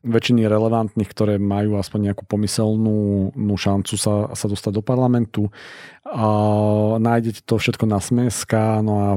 väčšiny 0.07 0.47
relevantných, 0.47 1.11
ktoré 1.11 1.35
majú 1.35 1.75
aspoň 1.75 2.15
nejakú 2.15 2.23
pomyselnú 2.23 3.35
šancu 3.35 3.99
sa, 3.99 4.31
sa 4.31 4.47
dostať 4.47 4.79
do 4.79 4.83
parlamentu. 4.85 5.51
A 6.07 6.25
nájdete 6.97 7.45
to 7.45 7.61
všetko 7.61 7.85
na 7.85 8.01
Smeska, 8.01 8.81
no 8.81 8.93
a 8.97 9.09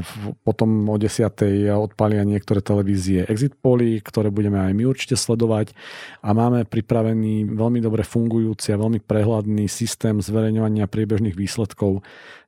potom 0.44 0.85
o 0.90 0.98
10. 1.00 1.33
odpalia 1.70 2.27
niektoré 2.29 2.61
televízie 2.61 3.24
exit 3.31 3.57
poly, 3.57 4.05
ktoré 4.05 4.29
budeme 4.29 4.61
aj 4.61 4.74
my 4.77 4.85
určite 4.85 5.16
sledovať 5.16 5.72
a 6.20 6.37
máme 6.37 6.68
pripravený 6.68 7.48
veľmi 7.57 7.81
dobre 7.81 8.05
fungujúci 8.05 8.74
a 8.74 8.81
veľmi 8.83 9.00
prehľadný 9.00 9.64
systém 9.64 10.20
zverejňovania 10.20 10.85
priebežných 10.85 11.38
výsledkov 11.38 12.05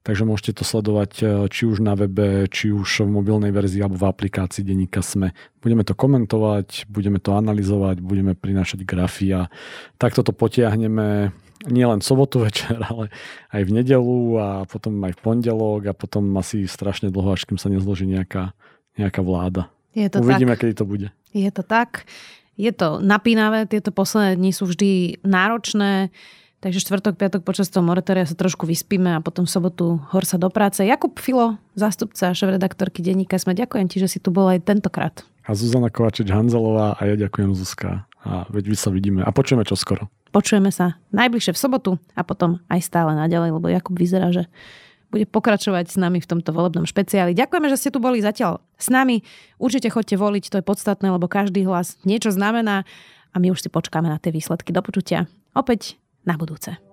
Takže 0.07 0.23
môžete 0.23 0.63
to 0.63 0.65
sledovať 0.65 1.13
e, 1.19 1.25
či 1.51 1.67
už 1.67 1.83
na 1.83 1.99
webe, 1.99 2.47
či 2.47 2.71
už 2.71 3.03
v 3.03 3.11
mobilnej 3.11 3.51
verzii 3.51 3.83
alebo 3.83 3.99
v 3.99 4.07
aplikácii 4.07 4.63
denníka 4.63 5.03
SME. 5.03 5.35
Budeme 5.59 5.83
to 5.83 5.99
komentovať, 5.99 6.87
budeme 6.87 7.19
to 7.19 7.35
analyzovať, 7.35 7.99
budeme 7.99 8.39
prinášať 8.39 8.87
grafy 8.87 9.35
a 9.35 9.51
takto 9.99 10.23
to 10.23 10.31
potiahneme 10.31 11.35
nielen 11.67 12.07
sobotu 12.07 12.47
večer, 12.47 12.79
ale 12.91 13.11
aj 13.51 13.63
v 13.67 13.75
nedelu 13.83 14.19
a 14.39 14.49
potom 14.71 14.95
aj 15.03 15.19
v 15.19 15.21
pondelok 15.27 15.91
a 15.91 15.93
potom 15.99 16.23
asi 16.39 16.71
strašne 16.71 17.11
dlho, 17.11 17.35
až 17.35 17.43
kým 17.51 17.59
sa 17.59 17.67
nezloží 17.67 18.07
nejaká, 18.07 18.55
nejaká 18.95 19.27
vláda. 19.27 19.67
Je 19.91 20.07
to 20.07 20.23
Uvidíme, 20.23 20.55
tak. 20.55 20.71
kedy 20.71 20.73
to 20.79 20.87
bude. 20.87 21.09
Je 21.35 21.51
to 21.51 21.67
tak. 21.67 22.07
Je 22.55 22.71
to 22.71 23.03
napínavé, 23.03 23.67
tieto 23.67 23.91
posledné 23.91 24.39
dni 24.39 24.53
sú 24.55 24.71
vždy 24.71 25.21
náročné. 25.27 26.15
Takže 26.67 26.83
štvrtok, 26.83 27.15
piatok 27.15 27.43
počas 27.47 27.71
toho 27.71 27.87
moratória 27.87 28.27
sa 28.27 28.35
trošku 28.35 28.67
vyspíme 28.67 29.15
a 29.15 29.23
potom 29.23 29.47
v 29.47 29.55
sobotu 29.55 30.03
hor 30.11 30.27
sa 30.27 30.35
do 30.35 30.51
práce. 30.51 30.83
Jakub 30.83 31.15
Filo, 31.15 31.63
zástupca 31.79 32.35
šéf-redaktorky 32.35 33.07
denníka 33.07 33.39
Sme, 33.39 33.55
ďakujem 33.55 33.87
ti, 33.87 34.03
že 34.03 34.11
si 34.11 34.19
tu 34.19 34.35
bol 34.35 34.51
aj 34.51 34.67
tentokrát. 34.67 35.23
A 35.47 35.55
Zuzana 35.55 35.95
Kovačič-Hanzelová 35.95 36.99
a 36.99 37.03
ja 37.07 37.15
ďakujem 37.15 37.55
Zuzka. 37.55 38.11
A 38.27 38.51
veď 38.51 38.75
vy 38.75 38.77
sa 38.83 38.91
vidíme 38.91 39.23
a 39.23 39.31
počujeme 39.31 39.63
čo 39.63 39.79
skoro. 39.79 40.11
Počujeme 40.35 40.75
sa 40.75 40.99
najbližšie 41.15 41.55
v 41.55 41.63
sobotu 41.71 41.91
a 42.19 42.27
potom 42.27 42.59
aj 42.67 42.83
stále 42.83 43.15
naďalej, 43.15 43.55
lebo 43.55 43.71
Jakub 43.71 43.95
vyzerá, 43.95 44.35
že 44.35 44.51
bude 45.15 45.23
pokračovať 45.23 45.95
s 45.95 45.95
nami 45.95 46.19
v 46.19 46.27
tomto 46.27 46.51
volebnom 46.51 46.83
špeciáli. 46.83 47.31
Ďakujeme, 47.39 47.71
že 47.71 47.79
ste 47.79 47.95
tu 47.95 48.03
boli 48.03 48.19
zatiaľ 48.19 48.59
s 48.75 48.91
nami. 48.91 49.23
Určite 49.63 49.87
chodte 49.87 50.19
voliť, 50.19 50.51
to 50.51 50.59
je 50.59 50.67
podstatné, 50.67 51.15
lebo 51.15 51.31
každý 51.31 51.63
hlas 51.63 51.95
niečo 52.03 52.35
znamená 52.35 52.83
a 53.31 53.37
my 53.39 53.55
už 53.55 53.63
si 53.63 53.71
počkáme 53.71 54.11
na 54.11 54.19
tie 54.19 54.35
výsledky. 54.35 54.75
Do 54.75 54.83
počutia. 54.83 55.31
Opäť 55.55 55.95
na 56.27 56.37
budúce. 56.37 56.86